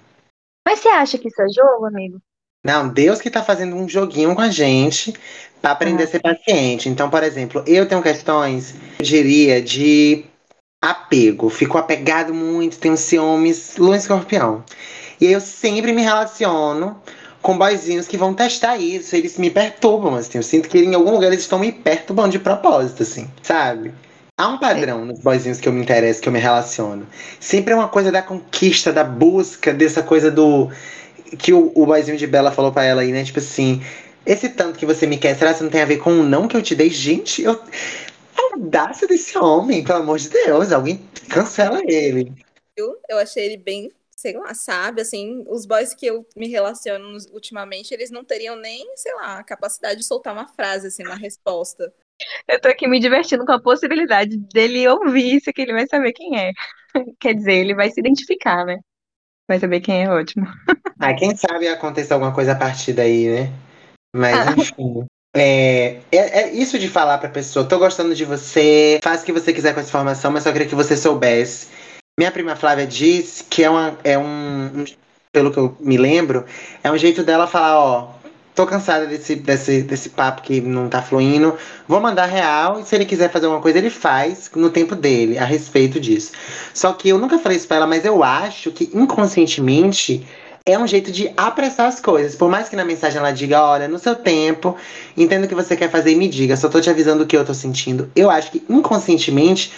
[0.68, 2.22] Mas você acha que isso é jogo, amigo?
[2.66, 5.14] Não, Deus que tá fazendo um joguinho com a gente
[5.62, 6.90] pra aprender a ser paciente.
[6.90, 10.26] Então, por exemplo, eu tenho questões, eu diria, de
[10.82, 11.48] apego.
[11.48, 14.64] Fico apegado muito, tenho ciúmes, lua escorpião.
[15.22, 17.00] E eu sempre me relaciono
[17.40, 19.16] com boyzinhos que vão testar isso.
[19.16, 20.40] Eles me perturbam, assim.
[20.40, 23.94] Eu sinto que em algum lugar eles estão me perturbando de propósito, assim, sabe?
[24.40, 27.06] Há um padrão nos boyzinhos que eu me interesso, que eu me relaciono.
[27.40, 30.72] Sempre é uma coisa da conquista, da busca, dessa coisa do.
[31.38, 33.24] Que o, o boyzinho de Bela falou pra ela aí, né?
[33.24, 33.82] Tipo assim,
[34.26, 36.48] esse tanto que você me quer, será que não tem a ver com o não
[36.48, 36.90] que eu te dei?
[36.90, 37.54] Gente, eu.
[37.54, 42.34] A audácia desse homem, pelo amor de Deus, alguém cancela ele.
[42.76, 45.02] Eu, eu achei ele bem, sei lá, sabe?
[45.02, 49.44] Assim, os boys que eu me relaciono ultimamente, eles não teriam nem, sei lá, a
[49.44, 51.94] capacidade de soltar uma frase, assim, uma resposta.
[52.48, 56.14] Eu tô aqui me divertindo com a possibilidade dele ouvir isso, que ele vai saber
[56.14, 56.52] quem é.
[57.20, 58.80] Quer dizer, ele vai se identificar, né?
[59.48, 60.46] Vai saber quem é ótimo.
[61.00, 63.52] Ah, quem sabe aconteça alguma coisa a partir daí, né?
[64.16, 64.52] Mas Ah.
[64.58, 65.06] enfim.
[65.38, 69.34] É, é, é isso de falar pra pessoa, tô gostando de você, faz o que
[69.34, 71.68] você quiser com essa informação, mas só queria que você soubesse.
[72.18, 74.86] Minha prima Flávia disse que é, uma, é um, um-
[75.34, 76.46] pelo que eu me lembro,
[76.82, 78.08] é um jeito dela falar, ó,
[78.56, 82.96] tô cansada desse, desse, desse papo que não tá fluindo, vou mandar real, e se
[82.96, 86.32] ele quiser fazer alguma coisa, ele faz no tempo dele, a respeito disso.
[86.74, 90.26] Só que eu nunca falei isso pra ela, mas eu acho que inconscientemente
[90.68, 92.36] é um jeito de apressar as coisas.
[92.36, 94.76] Por mais que na mensagem ela diga, olha, no seu tempo,
[95.16, 97.38] entendo o que você quer fazer e me diga, só tô te avisando o que
[97.38, 98.12] eu tô sentindo.
[98.16, 99.72] Eu acho que inconscientemente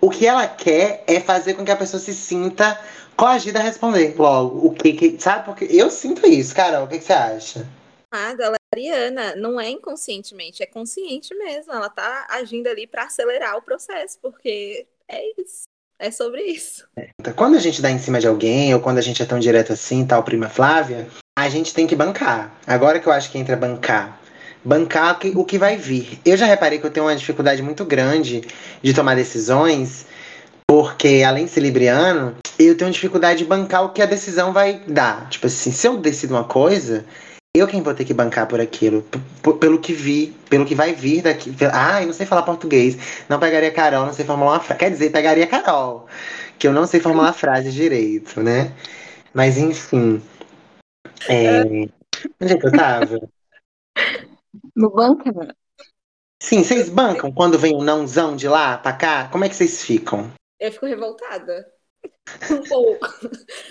[0.00, 2.78] o que ela quer é fazer com que a pessoa se sinta
[3.16, 4.66] coagida a responder logo.
[4.66, 5.44] O que, que sabe?
[5.44, 6.84] Porque eu sinto isso, Carol.
[6.84, 7.68] O que, que você acha?
[8.10, 11.72] Ah, ela Ariana, não é inconscientemente, é consciente mesmo.
[11.72, 15.71] Ela tá agindo ali pra acelerar o processo, porque é isso.
[16.02, 16.84] É sobre isso.
[17.36, 19.72] Quando a gente dá em cima de alguém, ou quando a gente é tão direto
[19.72, 21.06] assim, tal, prima Flávia,
[21.38, 22.52] a gente tem que bancar.
[22.66, 24.18] Agora que eu acho que entra bancar.
[24.64, 26.18] Bancar o que- o que vai vir.
[26.24, 28.42] Eu já reparei que eu tenho uma dificuldade muito grande
[28.82, 30.06] de tomar decisões,
[30.66, 34.80] porque além de ser libriano, eu tenho dificuldade de bancar o que a decisão vai
[34.88, 35.28] dar.
[35.28, 37.04] Tipo assim, se eu decido uma coisa,
[37.54, 40.74] eu quem vou ter que bancar por aquilo, p- p- pelo que vi, pelo que
[40.74, 41.54] vai vir daqui.
[41.70, 42.96] Ah, eu não sei falar português.
[43.28, 44.78] Não pegaria Carol, não sei formular uma frase.
[44.78, 46.06] Quer dizer, pegaria Carol,
[46.58, 48.72] que eu não sei formular frases direito, né?
[49.34, 50.22] Mas enfim.
[51.28, 51.60] É...
[52.40, 53.20] Onde é que eu tava?
[54.74, 55.24] No banco,
[56.42, 59.28] Sim, vocês bancam quando vem um nãozão de lá pra cá?
[59.28, 60.32] Como é que vocês ficam?
[60.58, 61.66] Eu fico revoltada.
[62.50, 63.06] Um pouco.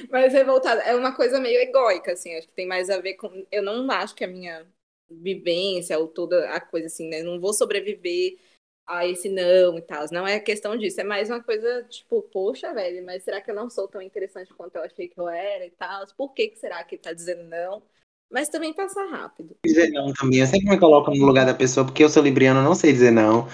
[0.09, 0.81] Mas revoltada.
[0.81, 2.35] É uma coisa meio egóica, assim.
[2.35, 3.45] Acho que tem mais a ver com.
[3.51, 4.65] Eu não acho que a minha
[5.09, 7.21] vivência ou toda a coisa assim, né?
[7.21, 8.37] Não vou sobreviver
[8.87, 10.05] a esse não e tal.
[10.11, 10.99] Não é questão disso.
[11.01, 14.53] É mais uma coisa tipo, poxa, velho, mas será que eu não sou tão interessante
[14.53, 16.05] quanto eu achei que eu era e tal?
[16.17, 17.81] Por que, que será que tá dizendo não?
[18.31, 19.55] Mas também passa rápido.
[19.65, 20.39] Dizer não também.
[20.39, 23.11] Eu sempre me coloco no lugar da pessoa, porque eu sou libriano, não sei dizer
[23.11, 23.47] não.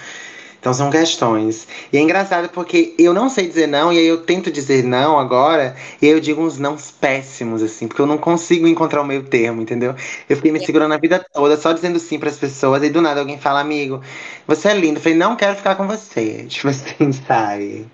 [0.60, 1.66] Então são questões.
[1.92, 5.18] E é engraçado porque eu não sei dizer não, e aí eu tento dizer não
[5.18, 9.04] agora, e aí eu digo uns não péssimos, assim, porque eu não consigo encontrar o
[9.04, 9.94] meio termo, entendeu?
[10.28, 13.20] Eu fiquei me segurando a vida toda, só dizendo sim pras pessoas, e do nada
[13.20, 14.02] alguém fala, amigo,
[14.46, 14.98] você é lindo.
[14.98, 16.44] Eu falei, não quero ficar com você.
[16.50, 17.86] Tipo assim, sabe?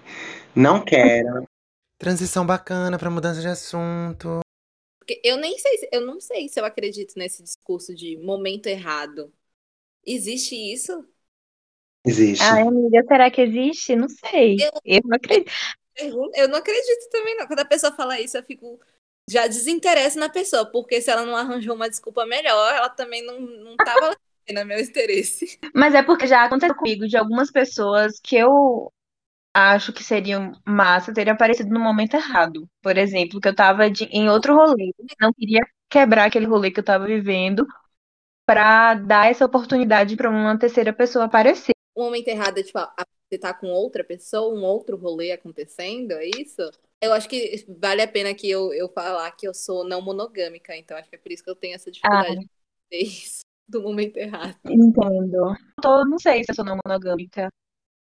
[0.56, 1.46] Não quero.
[1.98, 4.40] Transição bacana pra mudança de assunto.
[4.98, 8.66] Porque eu nem sei, se- eu não sei se eu acredito nesse discurso de momento
[8.66, 9.32] errado.
[10.06, 11.06] Existe isso?
[12.04, 12.54] Existe.
[12.54, 13.96] Ai, amiga, será que existe?
[13.96, 14.66] Não sei.
[14.66, 15.50] Eu- Eu não acredito.
[16.34, 17.46] Eu não acredito também, não.
[17.46, 18.80] Quando a pessoa fala isso, eu fico.
[19.28, 23.40] já desinteresse na pessoa, porque se ela não arranjou uma desculpa melhor, ela também não,
[23.40, 24.14] não tava
[24.50, 25.58] no meu interesse.
[25.74, 28.92] Mas é porque já aconteceu comigo de algumas pessoas que eu
[29.54, 32.68] acho que seriam massa terem aparecido no momento errado.
[32.82, 36.80] Por exemplo, que eu tava de, em outro rolê, não queria quebrar aquele rolê que
[36.80, 37.66] eu tava vivendo
[38.46, 41.73] para dar essa oportunidade para uma terceira pessoa aparecer.
[41.94, 42.78] O momento errado é tipo,
[43.28, 46.62] você tá com outra pessoa, um outro rolê acontecendo, é isso?
[47.00, 50.76] Eu acho que vale a pena que eu, eu falar que eu sou não monogâmica,
[50.76, 52.96] então acho que é por isso que eu tenho essa dificuldade ah.
[52.96, 54.56] isso do momento errado.
[54.66, 55.54] Entendo.
[55.80, 57.48] Tô, não sei se eu sou não monogâmica.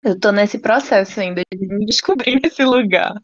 [0.03, 3.15] Eu tô nesse processo ainda de me descobrir nesse lugar.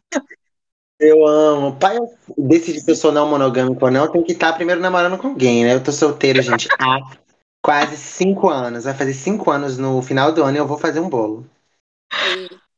[0.99, 1.77] Eu amo.
[1.77, 1.97] Pai
[2.37, 5.63] decidir se eu sou não monogâmico ou não, tem que estar primeiro namorando com alguém,
[5.63, 5.75] né?
[5.75, 6.99] Eu tô solteiro, gente, há
[7.63, 8.83] quase cinco anos.
[8.83, 11.49] Vai fazer cinco anos no final do ano e eu vou fazer um bolo.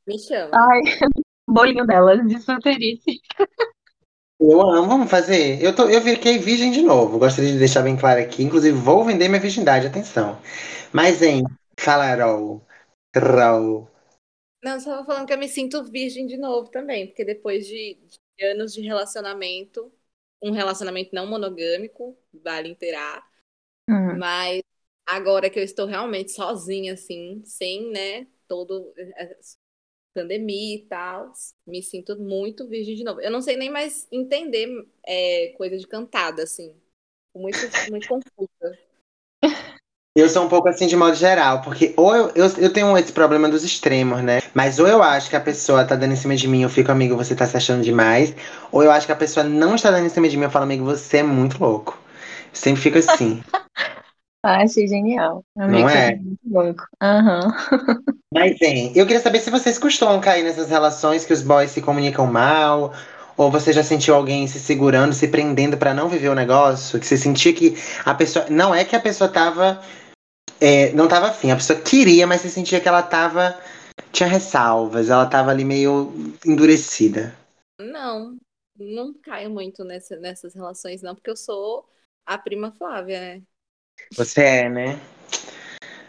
[0.08, 0.52] me chama.
[0.54, 0.82] Ai,
[1.50, 3.22] bolinho delas de solteirice.
[4.40, 5.62] Eu amo, vamos fazer.
[5.64, 7.18] Eu, tô, eu fiquei virgem de novo.
[7.18, 8.44] Gostaria de deixar bem claro aqui.
[8.44, 10.38] Inclusive, vou vender minha virgindade, atenção.
[10.92, 11.44] Mas, hein,
[11.80, 12.62] fala, Raul.
[13.16, 13.88] Raul.
[14.64, 17.98] Não, só tava falando que eu me sinto virgem de novo também, porque depois de,
[18.38, 19.92] de anos de relacionamento,
[20.42, 23.26] um relacionamento não monogâmico, vale inteirar.
[23.90, 24.18] Uhum.
[24.18, 24.62] Mas
[25.06, 29.38] agora que eu estou realmente sozinha, assim, sem, né, todo eh,
[30.14, 31.32] pandemia e tal,
[31.66, 33.20] me sinto muito virgem de novo.
[33.20, 34.70] Eu não sei nem mais entender
[35.06, 36.76] é, coisa de cantada, assim.
[37.36, 37.58] Muito,
[37.90, 38.80] muito confusa.
[40.16, 43.12] Eu sou um pouco assim de modo geral, porque ou eu, eu, eu, tenho esse
[43.12, 44.42] problema dos extremos, né?
[44.54, 46.92] Mas ou eu acho que a pessoa tá dando em cima de mim, eu fico,
[46.92, 48.36] amigo, você tá se achando demais.
[48.72, 50.66] Ou eu acho que a pessoa não está dando em cima de mim, eu falo,
[50.66, 52.00] amigo, você é muito louco.
[52.54, 53.42] sempre fico assim.
[54.44, 55.44] ah, achei genial.
[55.58, 56.12] Amigo, não é?
[56.12, 56.16] é?
[56.16, 56.88] Muito louco.
[57.02, 58.14] Uhum.
[58.34, 61.82] Mas, bem, eu queria saber se vocês costumam cair nessas relações que os boys se
[61.82, 62.94] comunicam mal,
[63.38, 67.00] ou você já sentiu alguém se segurando, se prendendo para não viver o negócio?
[67.00, 68.46] Que você sentia que a pessoa.
[68.50, 69.82] Não é que a pessoa tava
[70.64, 71.52] é, não tava afim.
[71.52, 73.60] A pessoa queria, mas você sentia que ela tava.
[74.14, 76.14] Tinha ressalvas, ela tava ali meio
[76.46, 77.36] endurecida.
[77.80, 78.38] Não,
[78.78, 81.86] não caio muito nessa, nessas relações, não, porque eu sou
[82.26, 83.44] a prima Flávia, né?
[84.16, 85.00] Você é, né?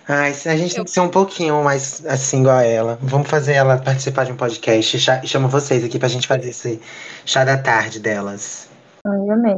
[0.07, 0.77] Ai, a gente eu...
[0.77, 2.99] tem que ser um pouquinho mais assim, igual a ela.
[3.01, 4.99] Vamos fazer ela participar de um podcast.
[5.27, 6.81] Chamo vocês aqui pra gente fazer esse
[7.25, 8.68] chá da tarde delas.
[9.07, 9.55] Ai, amei.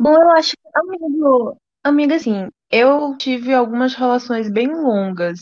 [0.00, 5.40] Bom, eu acho que, amigo, amiga, assim, eu tive algumas relações bem longas.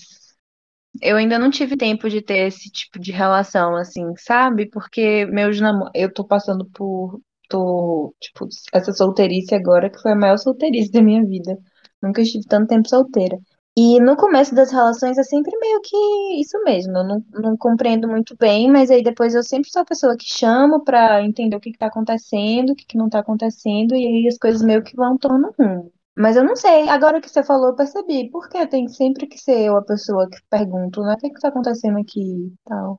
[1.02, 4.70] Eu ainda não tive tempo de ter esse tipo de relação, assim, sabe?
[4.70, 5.92] Porque meus namorados.
[5.94, 7.20] Eu tô passando por.
[7.48, 11.56] Tô, tipo, essa solteirice agora, que foi a maior solteirice da minha vida.
[12.06, 13.38] Nunca estive tanto tempo solteira.
[13.78, 15.96] E no começo das relações é sempre meio que
[16.40, 16.96] isso mesmo.
[16.96, 20.24] Eu não, não compreendo muito bem, mas aí depois eu sempre sou a pessoa que
[20.24, 24.06] chamo pra entender o que que tá acontecendo, o que que não tá acontecendo, e
[24.06, 25.92] aí as coisas meio que vão tomando rumo.
[26.18, 28.30] Mas eu não sei, agora que você falou, eu percebi.
[28.30, 31.14] Por que tem sempre que ser eu a pessoa que pergunto, né?
[31.14, 32.98] O que que tá acontecendo aqui tal?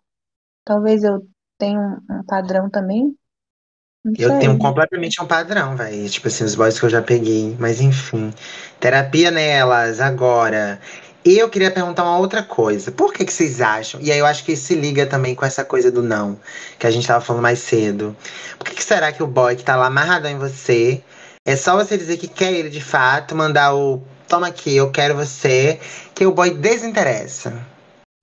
[0.66, 1.22] Talvez eu
[1.58, 3.16] tenha um, um padrão também.
[4.04, 4.40] Não Eu sei.
[4.40, 6.10] tenho completamente um padrão, velho.
[6.10, 7.56] Tipo assim, os boys que eu já peguei.
[7.60, 8.34] Mas enfim.
[8.80, 10.80] Terapia nelas, agora.
[11.26, 12.92] E eu queria perguntar uma outra coisa.
[12.92, 14.00] Por que, que vocês acham?
[14.02, 16.40] E aí eu acho que se liga também com essa coisa do não,
[16.80, 18.16] que a gente tava falando mais cedo.
[18.58, 21.04] Por que, que será que o boy que tá lá amarradão em você
[21.46, 25.16] é só você dizer que quer ele de fato, mandar o toma aqui, eu quero
[25.16, 25.80] você,
[26.14, 27.66] que o boy desinteressa.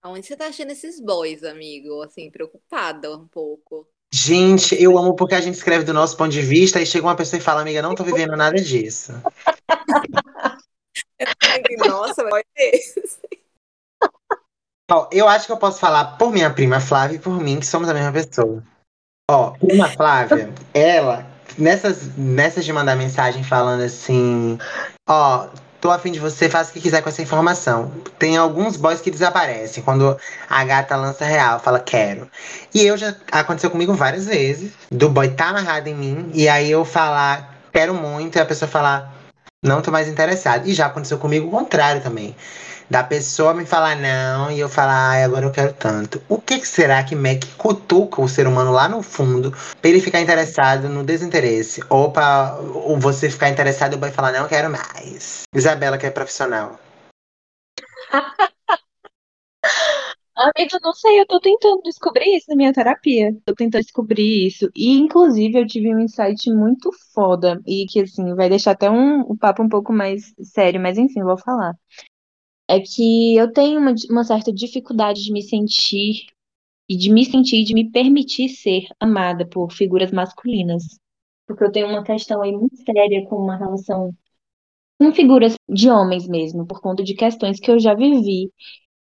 [0.04, 2.02] Onde você tá achando esses boys, amigo?
[2.02, 3.88] Assim, preocupada um pouco.
[4.16, 7.16] Gente, eu amo porque a gente escreve do nosso ponto de vista e chega uma
[7.16, 9.12] pessoa e fala, amiga, não tô vivendo nada disso.
[11.84, 13.02] Nossa, vai esse.
[14.88, 17.66] Ó, eu acho que eu posso falar por minha prima Flávia e por mim, que
[17.66, 18.62] somos a mesma pessoa.
[19.28, 21.26] Ó, prima Flávia, ela
[21.58, 24.56] nessas, nessas de mandar mensagem falando assim,
[25.08, 25.48] ó,
[25.84, 27.92] tô afim de você, faça o que quiser com essa informação.
[28.18, 30.16] Tem alguns boys que desaparecem quando
[30.48, 32.26] a gata lança real, fala quero.
[32.72, 36.70] E eu já aconteceu comigo várias vezes, do boy tá amarrado em mim, e aí
[36.70, 39.12] eu falar quero muito, e a pessoa falar
[39.62, 40.66] não tô mais interessado.
[40.66, 42.34] E já aconteceu comigo o contrário também
[42.88, 46.22] da pessoa me falar não e eu falar, ai, agora eu quero tanto.
[46.28, 50.20] O que, será que Mac cutuca o ser humano lá no fundo pra ele ficar
[50.20, 51.82] interessado no desinteresse?
[51.88, 55.42] Ou pra ou você ficar interessado e vai falar, não, quero mais.
[55.54, 56.78] Isabela, que é profissional.
[60.36, 63.30] Amiga, não sei, eu tô tentando descobrir isso na minha terapia.
[63.44, 64.68] Tô tentando descobrir isso.
[64.74, 67.60] E, inclusive, eu tive um insight muito foda.
[67.64, 71.22] E que, assim, vai deixar até um, um papo um pouco mais sério, mas enfim,
[71.22, 71.74] vou falar
[72.68, 76.26] é que eu tenho uma, uma certa dificuldade de me sentir
[76.88, 80.84] e de me sentir, de me permitir ser amada por figuras masculinas.
[81.46, 84.14] porque eu tenho uma questão aí muito séria com uma relação
[85.00, 88.50] com figuras de homens mesmo, por conta de questões que eu já vivi.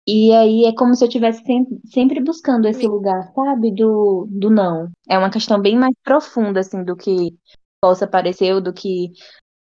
[0.08, 1.44] E aí é como se eu estivesse
[1.88, 3.74] sempre buscando esse lugar, sabe?
[3.74, 4.90] Do, do não.
[5.10, 7.36] É uma questão bem mais profunda, assim, do que
[7.82, 9.12] possa parecer, ou do que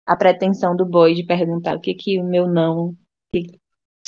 [0.07, 2.97] a pretensão do boy de perguntar o que que o meu não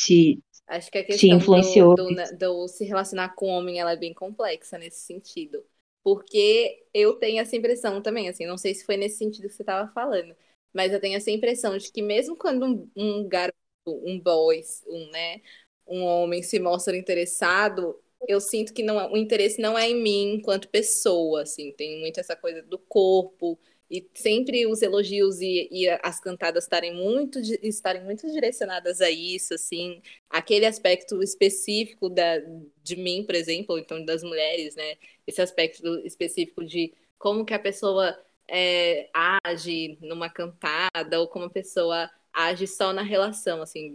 [0.05, 1.97] te, Acho que a questão influenciou.
[1.97, 5.65] do, do, do se relacionar com o homem ela é bem complexa nesse sentido.
[6.03, 9.63] Porque eu tenho essa impressão também, assim, não sei se foi nesse sentido que você
[9.63, 10.35] estava falando,
[10.73, 15.11] mas eu tenho essa impressão de que mesmo quando um, um garoto, um boy, um,
[15.11, 15.41] né,
[15.87, 20.35] um homem se mostra interessado, eu sinto que não, o interesse não é em mim
[20.37, 23.59] enquanto pessoa, assim, tem muito essa coisa do corpo,
[23.91, 29.55] e sempre os elogios e, e, as cantadas estarem muito, estarem muito direcionadas a isso,
[29.55, 32.39] assim, aquele aspecto específico da,
[32.83, 34.97] de mim, por exemplo, então das mulheres, né?
[35.27, 38.17] Esse aspecto específico de como que a pessoa
[38.49, 39.11] é,
[39.45, 43.91] age numa cantada ou como a pessoa age só na relação, assim,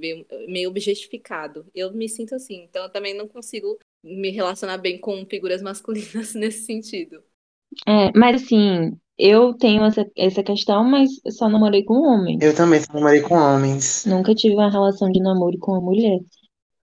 [0.47, 1.65] meio objetificado.
[1.73, 6.33] Eu me sinto assim, então eu também não consigo me relacionar bem com figuras masculinas
[6.35, 7.23] nesse sentido.
[7.87, 12.41] É, mas assim, eu tenho essa, essa questão, mas só namorei com homens.
[12.41, 14.05] Eu também só namorei com homens.
[14.05, 16.19] Nunca tive uma relação de namoro com uma mulher.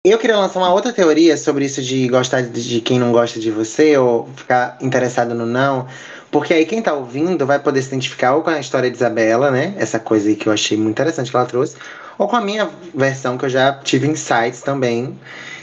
[0.04, 3.50] Eu queria lançar uma outra teoria sobre isso de gostar de, quem não gosta de
[3.50, 5.86] você ou ficar interessado no não.
[6.30, 9.50] Porque aí quem tá ouvindo vai poder se identificar ou com a história de Isabela,
[9.50, 9.74] né?
[9.76, 11.76] Essa coisa aí que eu achei muito interessante que ela trouxe.
[12.18, 15.18] Ou com a minha versão, que eu já tive insights também.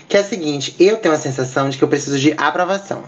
[0.10, 3.04] Que é a seguinte, eu tenho a sensação de que eu preciso de aprovação.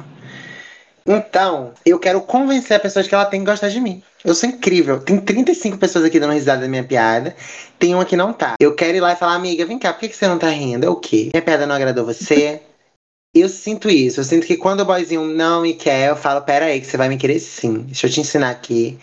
[1.07, 4.01] Então, eu quero convencer a pessoa de que ela tem que gostar de mim.
[4.23, 4.99] Eu sou incrível.
[4.99, 7.35] Tem 35 pessoas aqui dando risada da minha piada.
[7.77, 8.55] Tem uma que não tá.
[8.59, 10.49] Eu quero ir lá e falar, amiga, vem cá, por que, que você não tá
[10.49, 10.83] rindo?
[10.83, 11.29] É o quê?
[11.31, 12.63] Minha piada não agradou você?
[13.35, 14.19] Eu sinto isso.
[14.19, 16.97] Eu sinto que quando o boyzinho não me quer, eu falo, pera aí, que você
[16.97, 17.83] vai me querer sim.
[17.83, 18.97] Deixa eu te ensinar aqui.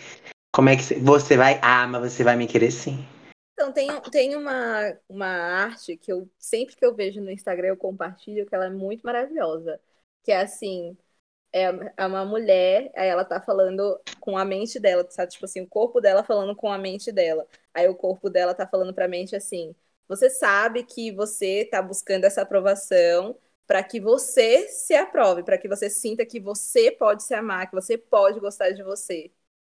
[0.53, 1.57] Como é que você vai.
[1.61, 3.05] Ah, mas você vai me querer sim.
[3.53, 7.77] Então, tem, tem uma, uma arte que eu sempre que eu vejo no Instagram eu
[7.77, 9.79] compartilho, que ela é muito maravilhosa.
[10.23, 10.97] Que é assim,
[11.53, 11.65] é,
[11.97, 15.31] é uma mulher, aí ela tá falando com a mente dela, sabe?
[15.31, 17.47] Tipo assim, o corpo dela falando com a mente dela.
[17.73, 19.75] Aí o corpo dela tá falando pra mente assim:
[20.07, 23.37] você sabe que você tá buscando essa aprovação
[23.67, 27.75] para que você se aprove, para que você sinta que você pode se amar, que
[27.75, 29.31] você pode gostar de você.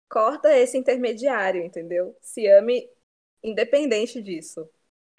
[0.09, 2.15] Corta esse intermediário, entendeu?
[2.21, 2.89] Se ame
[3.43, 4.69] independente disso.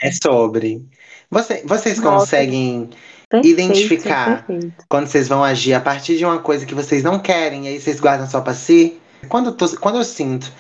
[0.00, 0.84] É sobre.
[1.30, 2.20] Você, vocês Nossa.
[2.20, 2.90] conseguem
[3.28, 4.84] Perfeito, identificar perfeito.
[4.88, 7.80] quando vocês vão agir a partir de uma coisa que vocês não querem, e aí
[7.80, 8.98] vocês guardam só pra si.
[9.28, 10.50] Quando eu, tô, quando eu sinto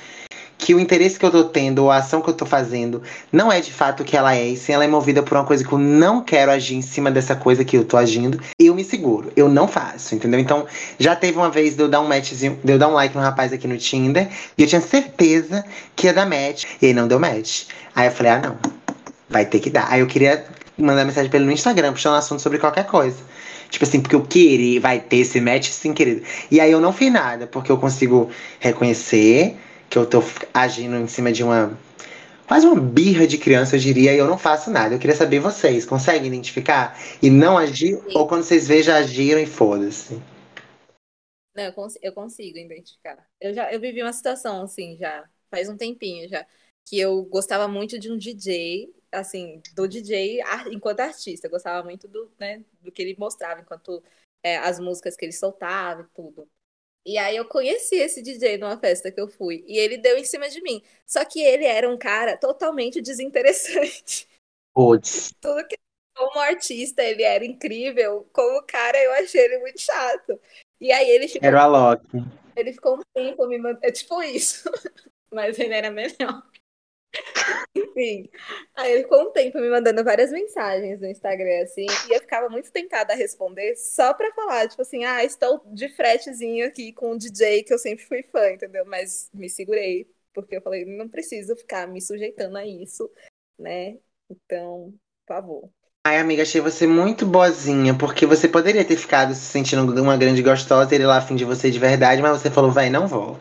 [0.56, 3.50] que o interesse que eu tô tendo, ou a ação que eu tô fazendo, não
[3.50, 5.64] é de fato o que ela é, e sim ela é movida por uma coisa
[5.64, 8.84] que eu não quero agir em cima dessa coisa que eu tô agindo, eu me
[8.84, 9.32] seguro.
[9.34, 10.38] Eu não faço, entendeu?
[10.38, 10.66] Então,
[10.98, 13.22] já teve uma vez de eu dar um matchzinho, de eu dar um like no
[13.22, 15.64] rapaz aqui no Tinder, e eu tinha certeza
[15.96, 17.64] que ia dar match, e aí não deu match.
[17.96, 18.56] Aí eu falei, ah, não,
[19.30, 19.90] vai ter que dar.
[19.90, 20.44] Aí eu queria
[20.76, 23.22] mandar mensagem pra ele no Instagram, puxando um assunto sobre qualquer coisa.
[23.70, 26.26] Tipo assim, porque eu queria, vai ter esse match sim, querido.
[26.50, 29.56] E aí eu não fiz nada, porque eu consigo reconhecer
[29.88, 31.78] que eu tô agindo em cima de uma.
[32.46, 34.92] Quase uma birra de criança, eu diria, e eu não faço nada.
[34.92, 37.94] Eu queria saber vocês, conseguem identificar e não agir?
[37.94, 38.12] Sim.
[38.12, 40.20] Ou quando vocês já agiram e foda-se?
[41.54, 43.24] Não, eu, cons eu consigo identificar.
[43.40, 46.44] Eu já eu vivi uma situação assim já, faz um tempinho já,
[46.84, 51.46] que eu gostava muito de um DJ assim, do DJ enquanto artista.
[51.46, 54.02] Eu gostava muito do, né, do que ele mostrava, enquanto
[54.42, 56.48] é, as músicas que ele soltava e tudo.
[57.04, 59.64] E aí eu conheci esse DJ numa festa que eu fui.
[59.66, 60.82] E ele deu em cima de mim.
[61.06, 64.28] Só que ele era um cara totalmente desinteressante.
[64.74, 65.32] Puts.
[65.40, 65.76] Tudo que
[66.14, 70.38] como artista ele era incrível, como cara eu achei ele muito chato.
[70.78, 71.48] E aí ele ficou.
[71.48, 72.06] Era o Alok.
[72.54, 73.80] Ele ficou um tempo me mandando.
[73.82, 74.70] É tipo isso.
[75.32, 76.42] Mas ele era melhor.
[77.74, 78.28] Enfim.
[78.74, 82.48] Aí ele ficou um tempo me mandando várias mensagens no Instagram, assim, e eu ficava
[82.48, 87.12] muito tentada a responder só pra falar, tipo assim, ah, estou de fretezinho aqui com
[87.12, 88.84] o DJ que eu sempre fui fã, entendeu?
[88.86, 93.10] Mas me segurei, porque eu falei, não preciso ficar me sujeitando a isso,
[93.58, 93.98] né?
[94.28, 94.94] Então,
[95.26, 95.70] por favor.
[96.06, 100.42] Ai, amiga, achei você muito boazinha, porque você poderia ter ficado se sentindo uma grande
[100.42, 103.38] gostosa, ele lá afim de você de verdade, mas você falou, vai, não vou.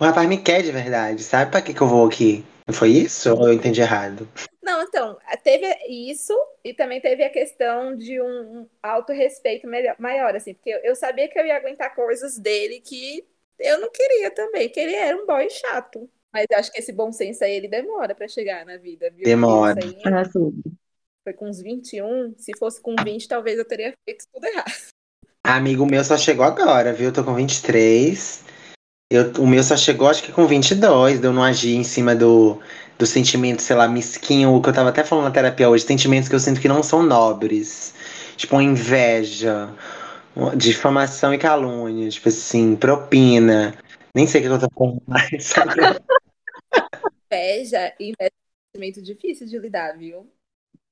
[0.00, 2.44] O rapaz me quer de verdade, sabe pra que, que eu vou aqui?
[2.70, 4.28] Foi isso ou eu entendi errado?
[4.62, 6.32] Não, então, teve isso
[6.62, 9.66] e também teve a questão de um autorrespeito
[9.98, 13.26] maior, assim, porque eu sabia que eu ia aguentar coisas dele que
[13.58, 16.08] eu não queria também, que ele era um boy chato.
[16.32, 19.24] Mas eu acho que esse bom senso aí, ele demora para chegar na vida, viu?
[19.24, 19.78] Demora.
[19.82, 19.98] Aí,
[21.22, 24.72] foi com uns 21, se fosse com 20, talvez eu teria feito tudo errado.
[25.44, 27.08] Amigo meu só chegou agora, viu?
[27.08, 28.44] Eu tô com 23.
[29.12, 32.14] Eu, o meu só chegou, acho que com 22, de eu não agir em cima
[32.14, 32.58] do,
[32.98, 36.30] do sentimento, sei lá, mesquinho, o que eu tava até falando na terapia hoje, sentimentos
[36.30, 37.92] que eu sinto que não são nobres.
[38.38, 39.68] Tipo, uma inveja,
[40.56, 43.74] difamação e calúnia, tipo assim, propina.
[44.14, 45.74] Nem sei o que eu tô falando mais, sabe?
[47.30, 50.30] Inveja, inveja é um sentimento difícil de lidar, viu?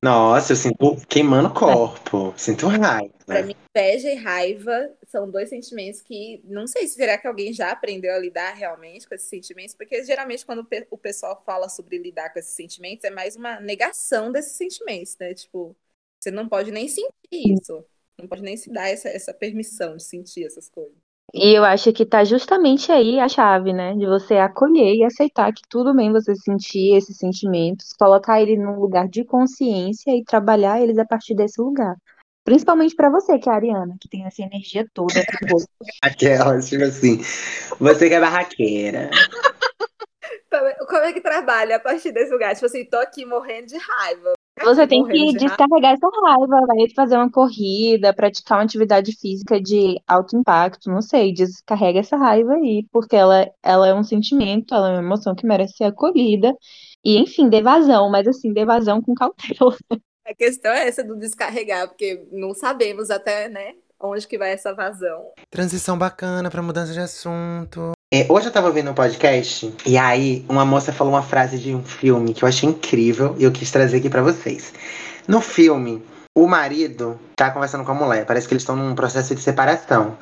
[0.02, 3.12] Nossa, eu sinto queimando o corpo, sinto raiva.
[3.26, 7.52] Pra mim, inveja e raiva são dois sentimentos que não sei se será que alguém
[7.52, 11.42] já aprendeu a lidar realmente com esses sentimentos, porque geralmente quando o pe- o pessoal
[11.44, 15.34] fala sobre lidar com esses sentimentos é mais uma negação desses sentimentos, né?
[15.34, 15.76] Tipo,
[16.18, 17.84] você não pode nem sentir isso,
[18.18, 20.96] não pode nem se dar essa, essa permissão de sentir essas coisas.
[21.34, 23.94] E eu acho que tá justamente aí a chave, né?
[23.94, 28.78] De você acolher e aceitar que tudo bem você sentir esses sentimentos, colocar ele num
[28.80, 31.96] lugar de consciência e trabalhar eles a partir desse lugar.
[32.44, 35.14] Principalmente pra você, que é a Ariana, que tem essa energia toda.
[36.02, 37.18] Aquelas, tipo assim,
[37.78, 39.10] você que é barraqueira.
[40.88, 42.54] Como é que trabalha a partir desse lugar?
[42.54, 44.32] Tipo assim, tô aqui morrendo de raiva.
[44.62, 45.38] Você tem que de raiva.
[45.38, 51.00] descarregar essa raiva, vai fazer uma corrida, praticar uma atividade física de alto impacto, não
[51.00, 55.34] sei, descarrega essa raiva aí, porque ela, ela é um sentimento, ela é uma emoção
[55.34, 56.52] que merece ser acolhida.
[57.04, 59.76] E, enfim, dê vazão, mas assim, dê vazão com cautela.
[60.26, 64.74] A questão é essa do descarregar, porque não sabemos até, né, onde que vai essa
[64.74, 65.32] vazão.
[65.50, 67.92] Transição bacana pra mudança de assunto.
[68.12, 71.74] É, hoje eu tava ouvindo um podcast e aí uma moça falou uma frase de
[71.74, 74.72] um filme que eu achei incrível e eu quis trazer aqui pra vocês.
[75.28, 76.04] No filme,
[76.36, 80.18] o marido tá conversando com a mulher, parece que eles estão num processo de separação.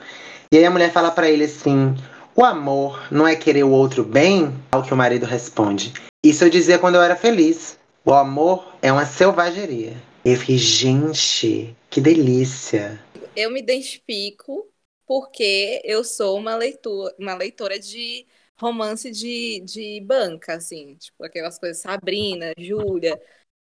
[0.52, 1.94] E aí a mulher fala pra ele assim:
[2.36, 6.50] "O amor não é querer o outro bem?" Ao que o marido responde: "Isso eu
[6.50, 7.77] dizia quando eu era feliz.
[8.04, 13.02] O amor é uma selvageria." Eu fiquei, gente, que delícia.
[13.36, 14.68] Eu me identifico
[15.06, 18.26] porque eu sou uma leitura, uma leitora de
[18.60, 23.18] romance de, de banca, assim, tipo aquelas coisas Sabrina, Júlia.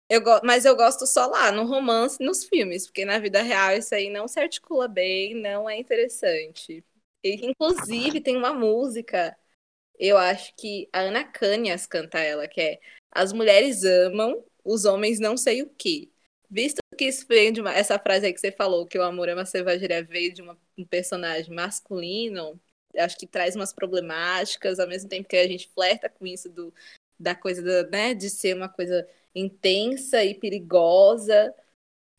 [0.09, 3.93] Eu mas eu gosto só lá, no romance nos filmes, porque na vida real isso
[3.93, 6.83] aí não se articula bem, não é interessante.
[7.23, 9.37] E, inclusive, tem uma música,
[9.99, 12.79] eu acho que a Ana Canhas canta ela, que é
[13.17, 16.07] As mulheres amam, os homens não sei o quê.
[16.51, 19.27] Visto que isso veio de uma, essa frase aí que você falou, que o amor
[19.27, 22.59] é uma selvageria, veio de uma- um personagem masculino,
[22.95, 26.71] acho que traz umas problemáticas, ao mesmo tempo que a gente flerta com isso do,
[27.19, 31.51] da coisa, da, né, de ser uma coisa intensa e perigosa,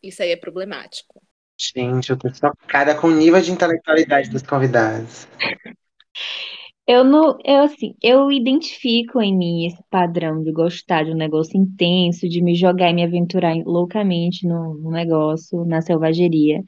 [0.03, 1.22] isso aí é problemático.
[1.57, 5.28] Gente, eu tô chocada com o nível de intelectualidade dos convidados.
[6.91, 11.55] Eu não, eu assim, eu identifico em mim esse padrão de gostar de um negócio
[11.61, 16.62] intenso, de me jogar e me aventurar loucamente no, no negócio, na selvageria.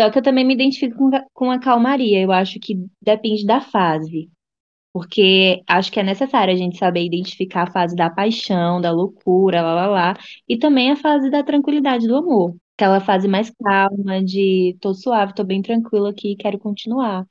[0.00, 2.20] Só que eu também me identifico com, a- com a calmaria.
[2.22, 4.30] Eu acho que depende da fase.
[4.92, 9.62] Porque acho que é necessário a gente saber identificar a fase da paixão, da loucura,
[9.62, 10.14] lá, lá, lá,
[10.48, 12.56] e também a fase da tranquilidade do amor.
[12.76, 17.26] Aquela fase mais calma, de tô suave, tô bem tranquila aqui, quero continuar.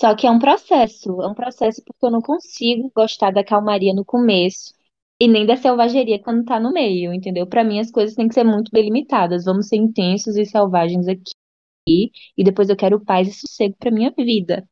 [0.00, 3.94] Só que é um processo, é um processo porque eu não consigo gostar da calmaria
[3.94, 4.74] no começo
[5.20, 7.46] e nem da selvageria quando tá no meio, entendeu?
[7.46, 9.44] Pra mim as coisas têm que ser muito delimitadas.
[9.44, 11.32] Vamos ser intensos e selvagens aqui,
[12.36, 14.68] e depois eu quero paz e sossego pra minha vida.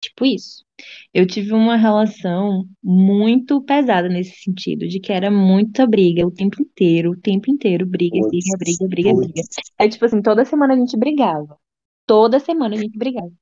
[0.00, 0.64] Tipo isso.
[1.12, 6.60] Eu tive uma relação muito pesada nesse sentido, de que era muita briga o tempo
[6.60, 9.42] inteiro, o tempo inteiro, briga, briga, briga, briga, briga.
[9.78, 11.58] É tipo assim, toda semana a gente brigava.
[12.06, 13.32] Toda semana a gente brigava.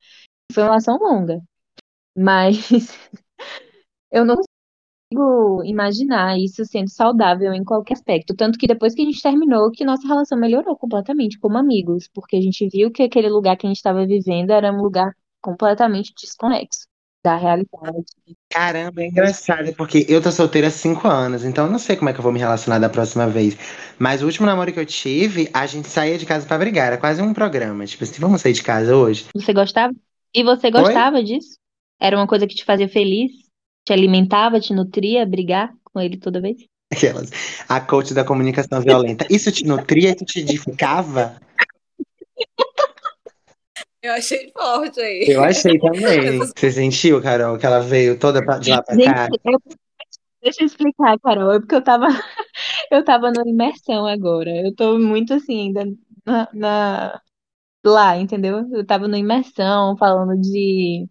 [0.52, 1.40] Foi uma relação longa,
[2.16, 2.56] mas
[4.10, 4.36] eu não
[5.12, 8.34] consigo imaginar isso sendo saudável em qualquer aspecto.
[8.34, 12.36] Tanto que depois que a gente terminou, que nossa relação melhorou completamente como amigos, porque
[12.36, 16.12] a gente viu que aquele lugar que a gente estava vivendo era um lugar completamente
[16.20, 16.86] desconexo
[17.24, 18.04] da realidade.
[18.50, 22.10] Caramba, é engraçado, porque eu tô solteira há cinco anos, então eu não sei como
[22.10, 23.56] é que eu vou me relacionar da próxima vez.
[23.98, 26.98] Mas o último namoro que eu tive, a gente saía de casa pra brigar, era
[26.98, 27.86] quase um programa.
[27.86, 29.26] Tipo assim, vamos sair de casa hoje?
[29.34, 29.94] Você gostava?
[30.34, 31.56] E você gostava disso?
[32.00, 33.32] Era uma coisa que te fazia feliz?
[33.84, 36.64] Te alimentava, te nutria, brigar com ele toda vez?
[36.92, 37.30] Aquelas.
[37.68, 39.26] A coach da comunicação violenta.
[39.30, 41.40] Isso te nutria, isso te edificava?
[44.02, 45.24] Eu achei forte aí.
[45.28, 46.38] Eu achei também.
[46.56, 49.26] Você sentiu, Carol, que ela veio toda pra- de lá pra cá?
[49.28, 49.60] Gente, eu-
[50.42, 52.06] deixa eu explicar, Carol, é porque eu tava,
[52.90, 54.50] eu tava numa imersão agora.
[54.50, 55.84] Eu tô muito assim, ainda
[56.26, 57.20] na, na-
[57.90, 58.68] lá, entendeu?
[58.72, 61.08] Eu tava numa imersão falando de,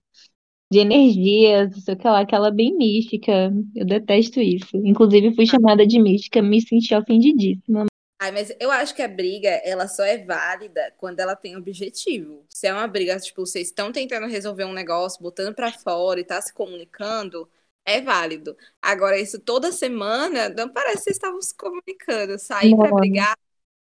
[0.71, 3.51] de energias, não sei o que lá, aquela bem mística.
[3.75, 4.77] Eu detesto isso.
[4.77, 7.85] Inclusive, fui chamada de mística, me senti ofendidíssima.
[8.23, 12.45] Ai, mas eu acho que a briga, ela só é válida quando ela tem objetivo.
[12.47, 16.23] Se é uma briga, tipo, vocês estão tentando resolver um negócio, botando pra fora e
[16.23, 17.49] tá se comunicando,
[17.83, 18.55] é válido.
[18.79, 22.37] Agora, isso toda semana, não parece que vocês estavam se comunicando.
[22.37, 22.97] Sair pra Não.
[22.97, 23.35] brigar,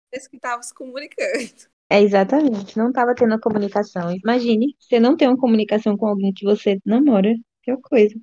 [0.10, 1.71] parece que estavam se comunicando.
[1.92, 4.16] É exatamente, não estava tendo a comunicação.
[4.24, 8.16] Imagine, você não tem uma comunicação com alguém que você namora, que coisa.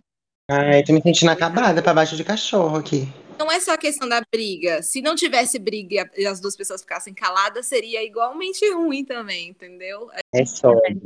[0.51, 3.07] Ai, tô me sentindo acabada pra baixo de cachorro aqui.
[3.39, 4.83] Não é só a questão da briga.
[4.83, 10.09] Se não tivesse briga e as duas pessoas ficassem caladas, seria igualmente ruim também, entendeu?
[10.35, 10.99] É sobre.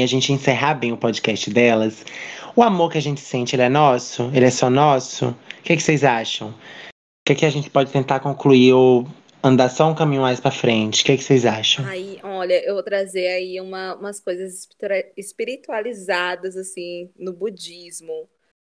[0.00, 2.04] E a gente encerrar bem o podcast delas.
[2.54, 4.30] O amor que a gente sente, ele é nosso?
[4.32, 5.30] Ele é só nosso?
[5.30, 6.50] O que, que vocês acham?
[6.50, 6.54] O
[7.26, 9.08] que, que a gente pode tentar concluir ou
[9.42, 11.02] andar só um caminho mais pra frente?
[11.02, 11.86] O que, que vocês acham?
[11.86, 18.28] Aí, olha, eu vou trazer aí uma- umas coisas espiritua- espiritualizadas, assim, no budismo.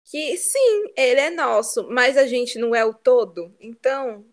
[0.04, 3.54] Que, sim, ele é nosso, mas a gente não é o todo.
[3.60, 4.24] Então,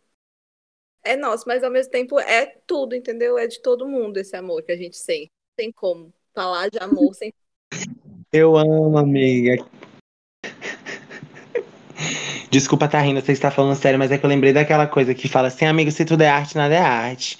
[1.03, 3.37] é nosso, mas ao mesmo tempo é tudo, entendeu?
[3.37, 5.31] É de todo mundo esse amor que a gente sente.
[5.31, 7.33] Não tem como falar de amor sem.
[8.31, 9.65] Eu amo, amiga.
[12.51, 15.29] Desculpa tá rindo, você está falando sério, mas é que eu lembrei daquela coisa que
[15.29, 17.39] fala assim, amigo, se tudo é arte, nada é arte.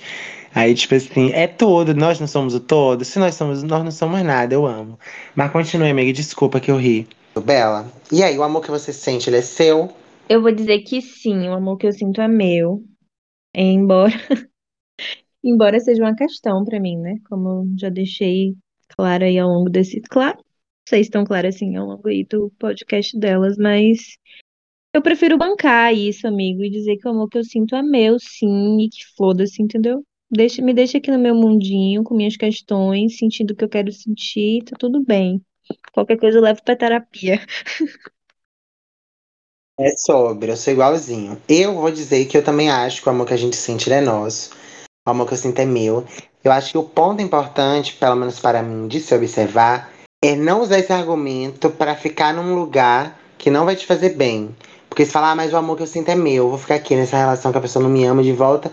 [0.55, 3.03] Aí, tipo assim, é tudo, nós não somos o todo.
[3.03, 4.97] Se nós somos, nós não somos nada, eu amo.
[5.36, 7.09] Mas continue, amiga, desculpa que eu ri.
[7.45, 9.89] Bela, e aí, o amor que você sente, ele é seu?
[10.30, 12.82] Eu vou dizer que sim, o amor que eu sinto é meu.
[13.53, 14.14] Embora,
[15.43, 17.16] embora seja uma questão pra mim, né?
[17.28, 18.55] Como eu já deixei
[18.95, 20.38] claro aí ao longo desse, claro,
[20.88, 24.18] vocês estão claros assim ao longo aí do podcast delas, mas
[24.93, 28.17] eu prefiro bancar isso, amigo, e dizer que o amor que eu sinto é meu,
[28.19, 30.03] sim, e que foda-se, entendeu?
[30.29, 33.91] Deixa, me deixa aqui no meu mundinho, com minhas questões, sentindo o que eu quero
[33.91, 35.41] sentir, tá tudo bem.
[35.93, 37.39] Qualquer coisa eu levo pra terapia.
[39.79, 41.41] É sobre, eu sou igualzinho.
[41.49, 43.99] Eu vou dizer que eu também acho que o amor que a gente sente é
[43.99, 44.51] nosso.
[45.07, 46.05] O amor que eu sinto é meu.
[46.43, 49.91] Eu acho que o ponto importante, pelo menos para mim, de se observar,
[50.23, 54.55] é não usar esse argumento para ficar num lugar que não vai te fazer bem.
[54.91, 56.75] Porque se falar, ah, mas o amor que eu sinto é meu, eu vou ficar
[56.75, 58.69] aqui nessa relação que a pessoa não me ama de volta,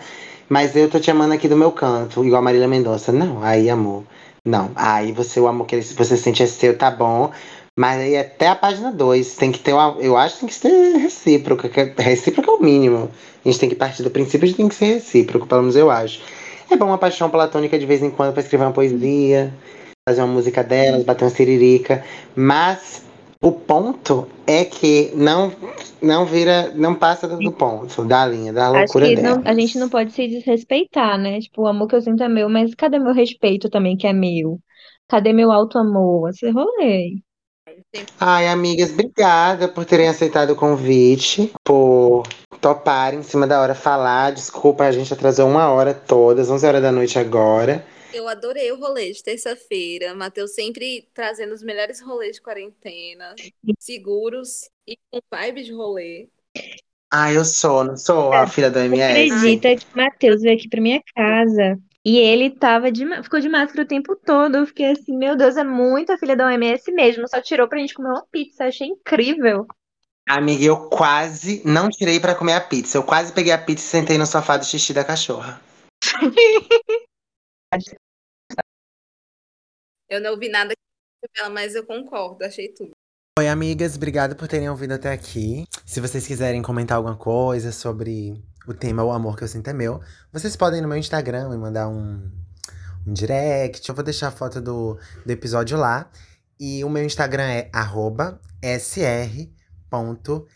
[0.49, 3.13] mas eu tô te amando aqui do meu canto, igual a Marília Mendonça.
[3.13, 4.03] Não, aí amor.
[4.45, 7.31] Não, aí você, o amor que você sente é seu, tá bom.
[7.79, 9.97] Mas aí até a página 2 tem que ter uma.
[10.01, 11.69] Eu acho que tem que ser recíproco.
[11.69, 13.09] que é- Recíproco é o mínimo.
[13.45, 15.89] A gente tem que partir do princípio de tem que ser recíproco, pelo menos eu
[15.89, 16.21] acho.
[16.69, 19.55] É bom uma paixão platônica de vez em quando pra escrever uma poesia,
[20.09, 22.05] fazer uma música delas, bater uma siririca.
[22.35, 23.03] Mas
[23.41, 25.53] o ponto é que não,
[26.03, 26.73] não vira.
[26.75, 29.37] Não passa do ponto, da linha, da Acho loucura que dela.
[29.37, 31.41] não- a gente não pode se desrespeitar, né?
[31.41, 34.13] Tipo, o amor que eu sinto é meu, mas cadê meu respeito também, que é
[34.13, 34.59] meu?
[35.09, 36.31] Cadê meu alto amor?
[36.31, 37.17] Esse rolê.
[38.21, 42.25] Ai, amigas, obrigada por terem aceitado o convite, por
[42.61, 44.33] toparem em cima da hora falar.
[44.33, 47.85] Desculpa, a gente atrasou uma hora todas, 11 horas da noite agora.
[48.13, 50.15] Eu adorei o rolê de terça-feira.
[50.15, 53.35] Matheus sempre trazendo os melhores rolês de quarentena,
[53.79, 56.29] seguros e com vibe de rolê.
[57.11, 59.33] Ai, eu sou, não sou a filha do MS.
[59.33, 63.49] Acredita que o Matheus veio aqui pra minha casa e ele tava de, ficou de
[63.49, 64.57] máscara o tempo todo.
[64.57, 67.29] Eu fiquei assim, meu Deus, é muito a filha da OMS mesmo.
[67.29, 68.65] Só tirou pra gente comer uma pizza.
[68.65, 69.67] Achei incrível.
[70.29, 72.99] Amiga, eu quase não tirei pra comer a pizza.
[72.99, 75.61] Eu quase peguei a pizza e sentei no sofá do xixi da cachorra.
[80.09, 80.73] Eu não ouvi nada
[81.37, 82.93] dela, mas eu concordo, achei tudo.
[83.39, 85.67] Oi, amigas, obrigado por terem ouvido até aqui.
[85.85, 89.73] Se vocês quiserem comentar alguma coisa sobre o tema O Amor Que Eu Sinto É
[89.73, 90.01] Meu,
[90.33, 92.33] vocês podem ir no meu Instagram me mandar um,
[93.07, 93.87] um direct.
[93.87, 96.11] Eu vou deixar a foto do, do episódio lá.
[96.59, 97.71] E o meu Instagram é
[98.81, 100.49] sr.lafleur,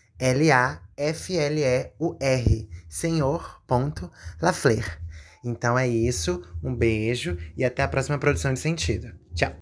[2.88, 4.98] senhor.lafleur.
[5.44, 9.21] Então é isso, um beijo e até a próxima produção de sentido.